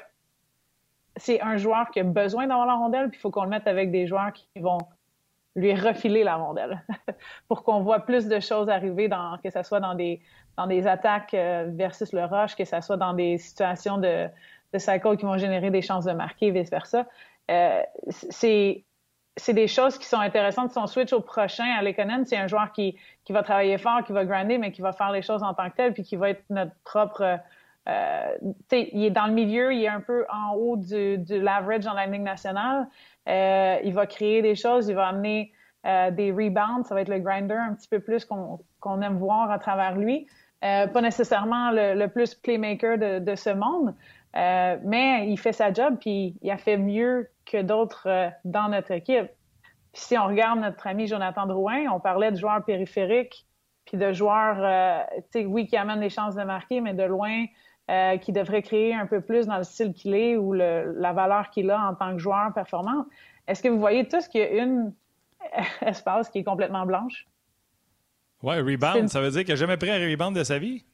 [1.17, 3.67] c'est un joueur qui a besoin d'avoir la rondelle, puis il faut qu'on le mette
[3.67, 4.79] avec des joueurs qui vont
[5.57, 6.83] lui refiler la rondelle
[7.49, 10.21] pour qu'on voit plus de choses arriver, dans, que ce soit dans des,
[10.57, 14.29] dans des attaques euh, versus le rush, que ce soit dans des situations de,
[14.73, 17.07] de cycle qui vont générer des chances de marquer, vice-versa.
[17.51, 18.85] Euh, c'est
[19.37, 20.73] c'est des choses qui sont intéressantes.
[20.73, 24.03] Si on switch au prochain, à Lekonen, c'est un joueur qui, qui va travailler fort,
[24.05, 26.17] qui va grinder, mais qui va faire les choses en tant que tel, puis qui
[26.17, 27.39] va être notre propre.
[27.89, 28.37] Euh,
[28.73, 31.95] il est dans le milieu, il est un peu en haut du, du l'average dans
[31.95, 32.89] la Ligue nationale.
[33.29, 35.53] Euh, il va créer des choses, il va amener
[35.87, 36.87] euh, des rebounds.
[36.87, 40.27] Ça va être le grinder un petit peu plus qu'on, aime voir à travers lui.
[40.61, 43.95] Pas nécessairement le, plus playmaker de, de ce monde,
[44.35, 48.93] mais il fait sa job, puis il a fait mieux que d'autres euh, dans notre
[48.93, 49.29] équipe.
[49.93, 53.47] Puis si on regarde notre ami Jonathan Drouin, on parlait de joueurs périphériques,
[53.85, 55.01] puis de joueurs, euh,
[55.33, 57.47] tu sais, oui, qui amènent des chances de marquer, mais de loin,
[57.91, 61.51] euh, qui devrait créer un peu plus dans le style qu'il est ou la valeur
[61.51, 63.07] qu'il a en tant que joueur performant.
[63.49, 64.93] Est-ce que vous voyez tous qu'il y a une
[65.81, 67.27] espace qui est complètement blanche?
[68.45, 70.85] Oui, rebound, ça veut dire qu'il n'a jamais pris un rebound de sa vie?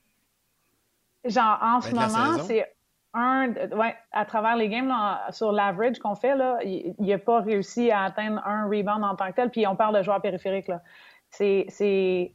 [1.25, 2.76] Genre, en ce ben, moment, c'est
[3.17, 3.49] un.
[3.77, 4.93] Ouais, à travers les games,
[5.31, 9.29] sur l'average qu'on fait, là, il n'a pas réussi à atteindre un rebound en tant
[9.29, 9.51] que tel.
[9.51, 10.71] Puis on parle de joueur périphérique.
[11.31, 12.33] C'est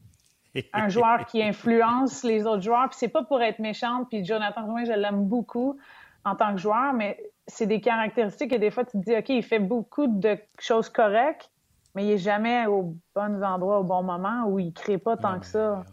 [0.74, 2.90] un joueur qui influence les autres joueurs.
[2.90, 4.08] Puis c'est pas pour être méchante.
[4.10, 5.78] Puis Jonathan Drouin, je l'aime beaucoup
[6.26, 7.18] en tant que joueur, mais
[7.48, 10.90] c'est des caractéristiques et des fois, tu te dis, OK, il fait beaucoup de choses
[10.90, 11.50] correctes,
[11.96, 15.40] mais il est jamais au bon endroit au bon moment où il crée pas tant
[15.40, 15.84] que ça.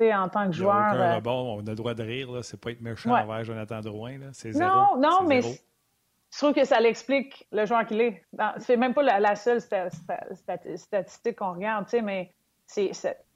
[0.00, 0.94] En tant que joueur.
[0.94, 2.42] Aucun euh, on a le droit de rire, là.
[2.42, 4.68] C'est pas être méchant envers Jonathan Drouin, C'est zéro.
[4.68, 8.24] Non, non, mais je trouve que ça l'explique, le joueur qu'il est.
[8.58, 12.32] C'est même pas la, seule statistique qu'on regarde, tu sais, mais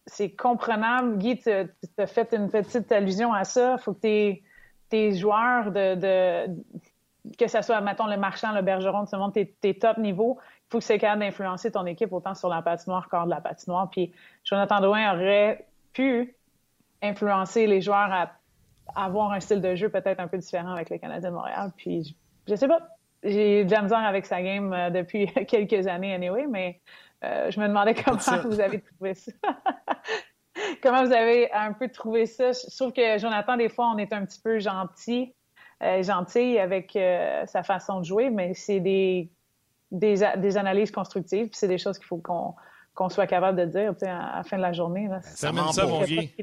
[0.06, 1.18] c'est comprenable.
[1.18, 3.76] Guy, tu as fait une petite allusion à ça.
[3.78, 4.34] Il faut que
[4.88, 6.46] tes, joueurs, de,
[7.36, 10.70] que ce soit, mettons, le marchand, le bergeron, tout le monde, tes, top niveaux, il
[10.70, 13.90] faut que c'est capable d'influencer ton équipe autant sur la patinoire qu'hors de la patinoire.
[13.90, 14.12] Puis
[14.44, 16.36] Jonathan Drouin aurait pu
[17.04, 18.32] influencer les joueurs à
[18.94, 21.72] avoir un style de jeu peut-être un peu différent avec les Canadiens de Montréal.
[21.76, 22.16] Puis
[22.48, 22.80] je, sais pas,
[23.22, 26.80] j'ai de la misère avec sa game euh, depuis quelques années anyway, mais
[27.24, 29.32] euh, je me demandais comment vous avez trouvé ça.
[30.82, 32.52] comment vous avez un peu trouvé ça?
[32.52, 35.34] Je trouve que Jonathan, des fois, on est un petit peu gentil,
[35.82, 39.30] euh, gentil avec euh, sa façon de jouer, mais c'est des,
[39.90, 44.42] des, analyses constructives, c'est des choses qu'il faut qu'on soit capable de dire à, la
[44.44, 45.08] fin de la journée.
[45.08, 45.22] Là.
[45.22, 46.34] Ça Termine ça, mon Guy.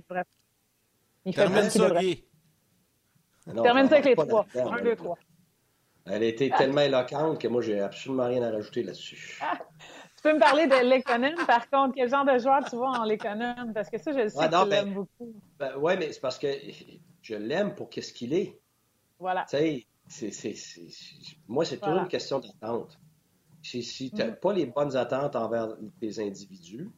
[1.26, 2.24] Il Termine ça, Guy.
[3.46, 4.46] Termine ça avec les trois.
[4.56, 5.18] Un, deux, trois.
[6.06, 9.40] Elle a été tellement éloquente que moi, j'ai absolument rien à rajouter là-dessus.
[10.18, 11.96] Tu peux me parler de Lekonen, par contre?
[11.96, 13.72] Quel genre de joueur tu vois en Lekonen?
[13.74, 15.34] Parce que ça, je sais que tu l'aimes beaucoup.
[15.60, 16.48] Ben, oui, mais c'est parce que
[17.22, 18.60] je l'aime pour qu'est-ce qu'il est.
[19.20, 19.46] Voilà.
[19.50, 20.56] Tu sais,
[21.48, 23.00] moi, c'est toujours une question d'attente.
[23.64, 24.36] Si, tu n'as mm.
[24.38, 25.70] pas les bonnes attentes envers
[26.00, 26.90] tes individus,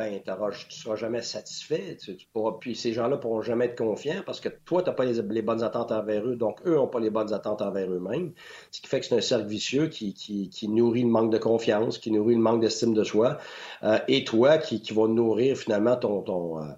[0.00, 1.98] ben, tu ne seras jamais satisfait.
[2.60, 5.42] puis ces gens-là ne pourront jamais être confiants parce que toi, tu n'as pas les,
[5.42, 8.32] bonnes attentes envers eux, donc eux n'ont pas les bonnes attentes envers eux-mêmes.
[8.70, 11.98] Ce qui fait que c'est un cercle vicieux qui, qui, nourrit le manque de confiance,
[11.98, 13.36] qui nourrit le manque d'estime de soi,
[13.82, 16.70] euh, et toi qui, qui va nourrir finalement ton, ton euh,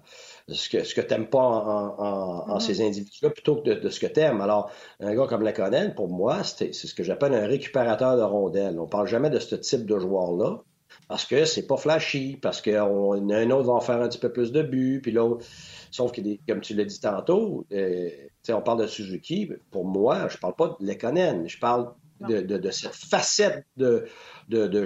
[0.49, 2.59] ce que, ce que tu n'aimes pas en, en, mm-hmm.
[2.59, 4.41] ces individus-là plutôt que de, ce que tu aimes.
[4.41, 4.69] Alors,
[4.99, 8.77] un gars comme Laconen, pour moi, c'est ce que j'appelle un récupérateur de rondelles.
[8.81, 10.61] On parle jamais de ce type de joueur-là
[11.07, 14.31] parce que c'est pas flashy, parce qu'un un autre va en faire un petit peu
[14.31, 15.45] plus de buts, puis l'autre.
[15.91, 18.09] Sauf que, comme tu l'as dit tantôt, euh,
[18.49, 19.51] on parle de Suzuki.
[19.69, 21.47] Pour moi, je parle pas de Lekonen.
[21.47, 21.93] Je parle
[22.27, 24.05] de, cette facette de,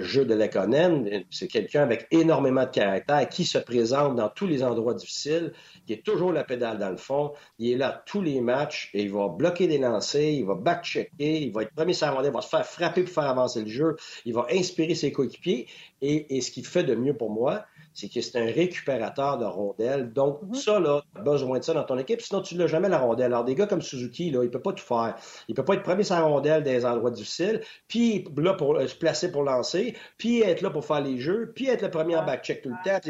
[0.02, 1.24] jeu de Lekonen.
[1.30, 5.52] C'est quelqu'un avec énormément de caractère qui se présente dans tous les endroits difficiles,
[5.86, 7.32] qui est toujours la pédale dans le fond.
[7.58, 11.42] Il est là tous les matchs et il va bloquer des lancers, il va back-checker,
[11.42, 13.96] il va être premier sur il va se faire frapper pour faire avancer le jeu,
[14.24, 15.66] il va inspirer ses coéquipiers.
[16.00, 17.64] Et, et ce qu'il fait de mieux pour moi,
[17.98, 20.12] c'est que c'est un récupérateur de rondelles.
[20.12, 20.54] Donc, mhm.
[20.54, 22.98] ça, là, tu as besoin de ça dans ton équipe, sinon tu l'as jamais la
[22.98, 23.32] rondelle.
[23.32, 25.16] Alors, des gars comme Suzuki, là, il peut pas tout faire.
[25.48, 28.86] Il peut pas être premier sa rondelle dans des endroits difficiles, puis là, pour euh,
[28.86, 32.14] se placer pour lancer, puis être là pour faire les jeux, puis être le premier
[32.14, 33.00] en back-check tout le temps.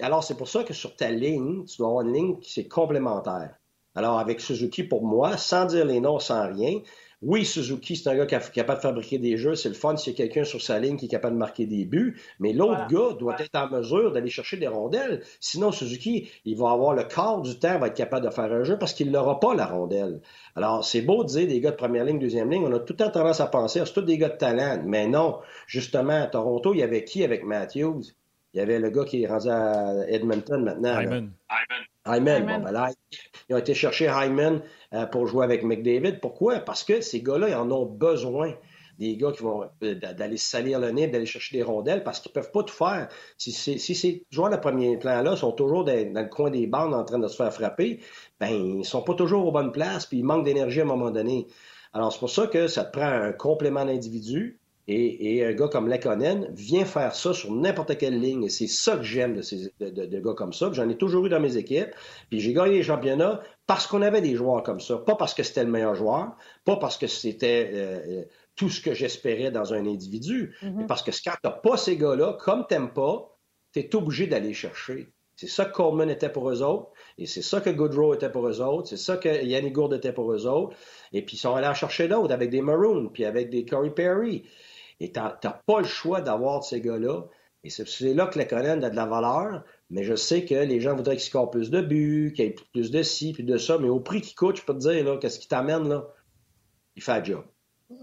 [0.00, 2.68] Alors, c'est pour ça que sur ta ligne, tu dois avoir une ligne qui c'est
[2.68, 3.54] complémentaire.
[3.94, 6.80] Alors, avec Suzuki, pour moi, sans dire les noms, sans rien,
[7.22, 9.54] oui, Suzuki, c'est un gars qui est capable de fabriquer des jeux.
[9.54, 11.66] C'est le fun s'il y a quelqu'un sur sa ligne qui est capable de marquer
[11.66, 12.20] des buts.
[12.40, 15.22] Mais l'autre gars doit être en mesure d'aller chercher des rondelles.
[15.38, 18.64] Sinon, Suzuki, il va avoir le quart du temps, va être capable de faire un
[18.64, 20.20] jeu parce qu'il n'aura pas la rondelle.
[20.56, 22.64] Alors, c'est beau de dire des gars de première ligne, deuxième ligne.
[22.66, 24.82] On a tout le temps tendance à penser, ah, c'est tous des gars de talent.
[24.84, 25.38] Mais non.
[25.68, 28.02] Justement, à Toronto, il y avait qui avec Matthews?
[28.54, 31.00] Il y avait le gars qui est rendu à Edmonton maintenant.
[31.00, 31.30] Hyman.
[32.04, 32.46] Hyman.
[32.46, 32.90] Bon, ben là,
[33.48, 34.60] ils ont été chercher Hyman
[35.10, 36.20] pour jouer avec McDavid.
[36.20, 36.58] Pourquoi?
[36.60, 38.54] Parce que ces gars-là, ils en ont besoin.
[38.98, 42.30] Des gars qui vont euh, d'aller salir le nez, d'aller chercher des rondelles, parce qu'ils
[42.30, 43.08] peuvent pas tout faire.
[43.38, 47.18] Si, ces joueurs de premier plan-là sont toujours dans, le coin des bandes en train
[47.18, 48.00] de se faire frapper,
[48.38, 51.10] ben ils sont pas toujours aux bonnes places, puis ils manquent d'énergie à un moment
[51.10, 51.46] donné.
[51.94, 55.88] Alors, c'est pour ça que ça te prend un complément d'individu, et, un gars comme
[55.88, 58.44] Lekonen vient faire ça sur n'importe quelle ligne.
[58.44, 60.70] Et c'est ça que j'aime de, ces, de, gars comme ça.
[60.72, 61.90] J'en ai toujours eu dans mes équipes.
[62.30, 64.98] Puis j'ai gagné les championnats parce qu'on avait des joueurs comme ça.
[64.98, 68.24] Pas parce que c'était le meilleur joueur, pas parce que c'était euh,
[68.56, 70.72] tout ce que j'espérais dans un individu, mm-hmm.
[70.76, 73.38] mais parce que quand tu n'as pas ces gars-là, comme tu n'aimes pas,
[73.72, 75.12] tu es obligé d'aller chercher.
[75.36, 78.46] C'est ça que Coleman était pour eux autres, et c'est ça que Goodrow était pour
[78.46, 80.76] eux autres, c'est ça que Yannick Gourde était pour eux autres.
[81.12, 83.90] Et puis ils sont allés en chercher d'autres avec des Maroons, puis avec des Corey
[83.90, 84.44] Perry.
[85.02, 85.20] Et tu
[85.66, 87.22] pas le choix d'avoir ces gars-là.
[87.64, 90.94] Et c'est là que Lekonen a de la valeur, Mais je sais que les gens
[90.94, 93.78] voudraient qu'il score plus de buts, qu'il y ait plus de ci, plus de ça.
[93.78, 96.04] Mais au prix qu'il coûte, je peux te dire, qu'est-ce qui t'amène, là?
[96.94, 97.44] Il fait la job.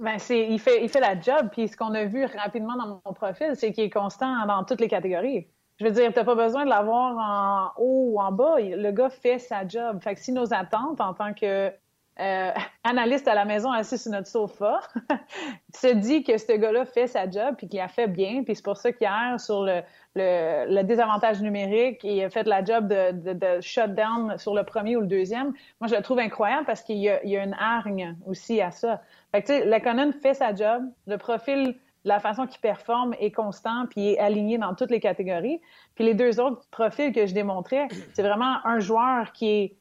[0.01, 1.47] Ben, il, fait, il fait la job.
[1.53, 4.81] Puis ce qu'on a vu rapidement dans mon profil, c'est qu'il est constant dans toutes
[4.81, 5.47] les catégories.
[5.79, 8.55] Je veux dire, tu pas besoin de l'avoir en haut ou en bas.
[8.59, 10.01] Le gars fait sa job.
[10.03, 11.71] Fait que si nos attentes en tant que
[12.19, 12.51] euh,
[12.83, 14.81] analyste à la maison assis sur notre sofa,
[15.75, 18.43] se dit que ce gars-là fait sa job puis qu'il a fait bien.
[18.43, 23.61] Puis c'est pour ça qu'hier, sur le, désavantage numérique, il a fait la job de,
[23.61, 25.53] shutdown sur le premier ou le deuxième.
[25.79, 29.01] Moi, je le trouve incroyable parce qu'il y, y, a une hargne aussi à ça.
[29.31, 30.83] Fait que, tu sais, Lekonen fait sa job.
[31.07, 35.61] Le profil la façon qu'il performe est constant puis est aligné dans toutes les catégories.
[35.95, 39.75] Puis les deux autres profils que je démontrais, c'est vraiment un joueur qui est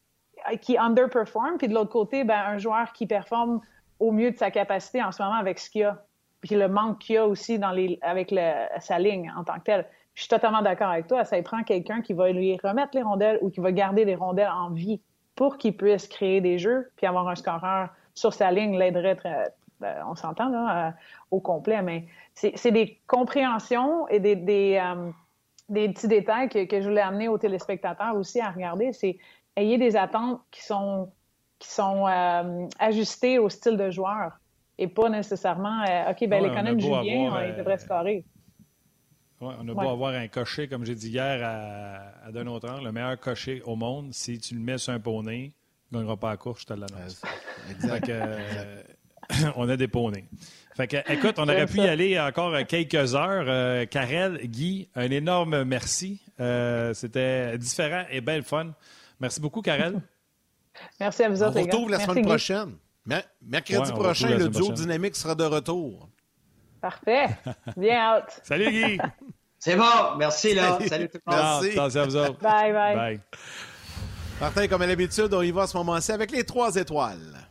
[0.56, 3.60] qui underperform, puis de l'autre côté, ben, un joueur qui performe
[4.00, 6.04] au mieux de sa capacité en ce moment avec ce qu'il a,
[6.40, 8.34] puis le manque qu'il a aussi dans les, avec
[8.80, 9.86] sa ligne en tant que tel.
[10.14, 11.24] Je suis totalement d'accord avec toi.
[11.24, 14.50] Ça prend quelqu'un qui va lui remettre les rondelles ou qui va garder les rondelles
[14.50, 15.00] en vie
[15.36, 19.16] pour qu'il puisse créer des jeux, puis avoir un scoreur sur sa ligne l'aiderait
[19.80, 20.90] ben, on s'entend euh,
[21.30, 25.10] au complet, mais c'est des compréhensions et des, des, euh,
[25.68, 28.92] des petits détails que, que, je voulais amener aux téléspectateurs aussi à regarder.
[28.92, 29.18] C'est
[29.60, 31.10] ayez des attentes qui sont,
[31.58, 34.38] qui sont euh, ajustées au style de joueur
[34.78, 38.24] et pas nécessairement OK, ben ouais, l'économie joue bien, il devrait scorer.
[39.40, 42.80] Ouais, on a beau avoir un cocher, comme j'ai dit hier à, à d'un autre
[42.82, 45.52] le meilleur cocher au monde, si tu le mets sur un poney,
[45.90, 47.22] il ne gagnera pas la course, je te l'annonce.
[47.70, 48.10] exact.
[49.56, 50.24] on a des poneys.
[50.76, 53.46] Fait que, écoute, on aurait pu y aller encore quelques heures.
[53.48, 56.20] Euh, Karel, Guy, un énorme merci.
[56.40, 58.74] Euh, c'était différent et belle fun.
[59.20, 60.00] Merci beaucoup, Karel.
[61.00, 62.76] merci à vous autres, On retrouve la semaine prochaine.
[63.42, 66.08] Mercredi prochain, le duo dynamique sera de retour.
[66.80, 67.26] Parfait.
[67.76, 68.24] Bien out.
[68.42, 68.98] Salut, Guy.
[69.58, 70.16] C'est bon.
[70.16, 70.78] Merci, là.
[70.88, 71.62] Salut, tout le monde.
[71.64, 71.98] Merci.
[71.98, 72.38] À vous autres.
[72.40, 72.94] Bye, bye.
[72.94, 73.20] Bye.
[74.40, 77.47] Martin, comme à l'habitude, on y va à ce moment-ci avec les trois étoiles.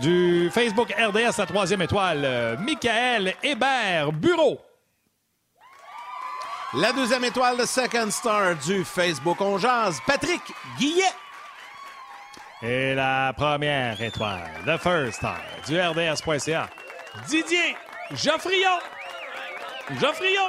[0.00, 4.60] Du Facebook RDS, la troisième étoile, Michael Hébert, Bureau.
[6.74, 10.40] La deuxième étoile, le Second Star du Facebook On Jazz, Patrick
[10.78, 11.02] Guillet.
[12.62, 16.68] Et la première étoile, the First Star du RDS.ca,
[17.26, 17.76] Didier
[18.14, 18.78] Geoffrion.
[20.00, 20.48] Geoffrion.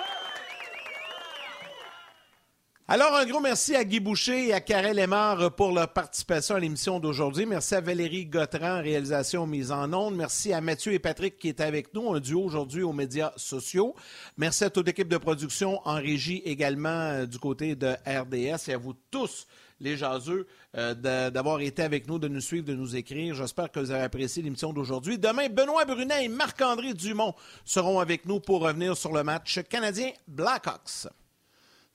[2.86, 6.60] Alors, un gros merci à Guy Boucher et à Karel Lemar pour leur participation à
[6.60, 7.46] l'émission d'aujourd'hui.
[7.46, 10.18] Merci à Valérie Gautran, réalisation mise en ondes.
[10.18, 13.96] Merci à Mathieu et Patrick qui étaient avec nous, un duo aujourd'hui aux médias sociaux.
[14.36, 18.74] Merci à toute l'équipe de production en régie également euh, du côté de RDS et
[18.74, 19.48] à vous tous
[19.80, 20.94] les jaseux, euh,
[21.30, 23.34] d'avoir été avec nous, de nous suivre, de nous écrire.
[23.34, 25.18] J'espère que vous avez apprécié l'émission d'aujourd'hui.
[25.18, 30.12] Demain, Benoît Brunet et Marc-André Dumont seront avec nous pour revenir sur le match canadien
[30.28, 31.08] Blackhawks.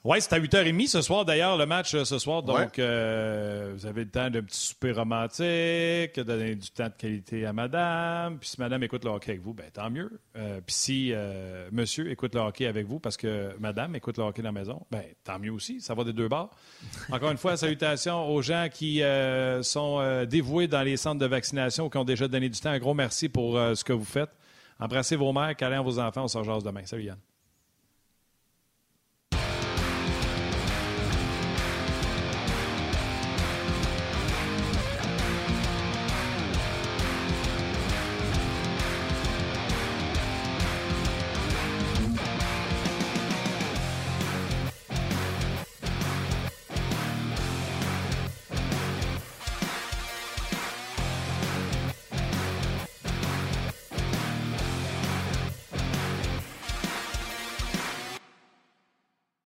[0.04, 2.44] Oui, c'est à 8h30 ce soir, d'ailleurs, le match euh, ce soir.
[2.44, 6.94] Donc, euh, vous avez le temps d'un petit souper romantique, de donner du temps de
[6.96, 8.38] qualité à madame.
[8.38, 10.20] Puis si madame écoute le hockey avec vous, ben tant mieux.
[10.36, 11.12] Euh, puis si
[11.72, 14.86] monsieur écoute le hockey avec vous parce que madame écoute le hockey dans la maison,
[14.88, 15.80] ben tant mieux aussi.
[15.80, 16.50] Ça va des deux bords.
[17.10, 19.02] Encore une fois, salutations aux gens qui
[19.62, 22.70] sont dévoués dans les centres de vaccination ou qui ont déjà donné du temps.
[22.70, 24.30] Un gros merci pour ce que vous faites.
[24.78, 26.22] Embrassez vos mères, câlez vos enfants.
[26.22, 26.82] On se rejoint demain.
[26.84, 27.18] Salut Yann.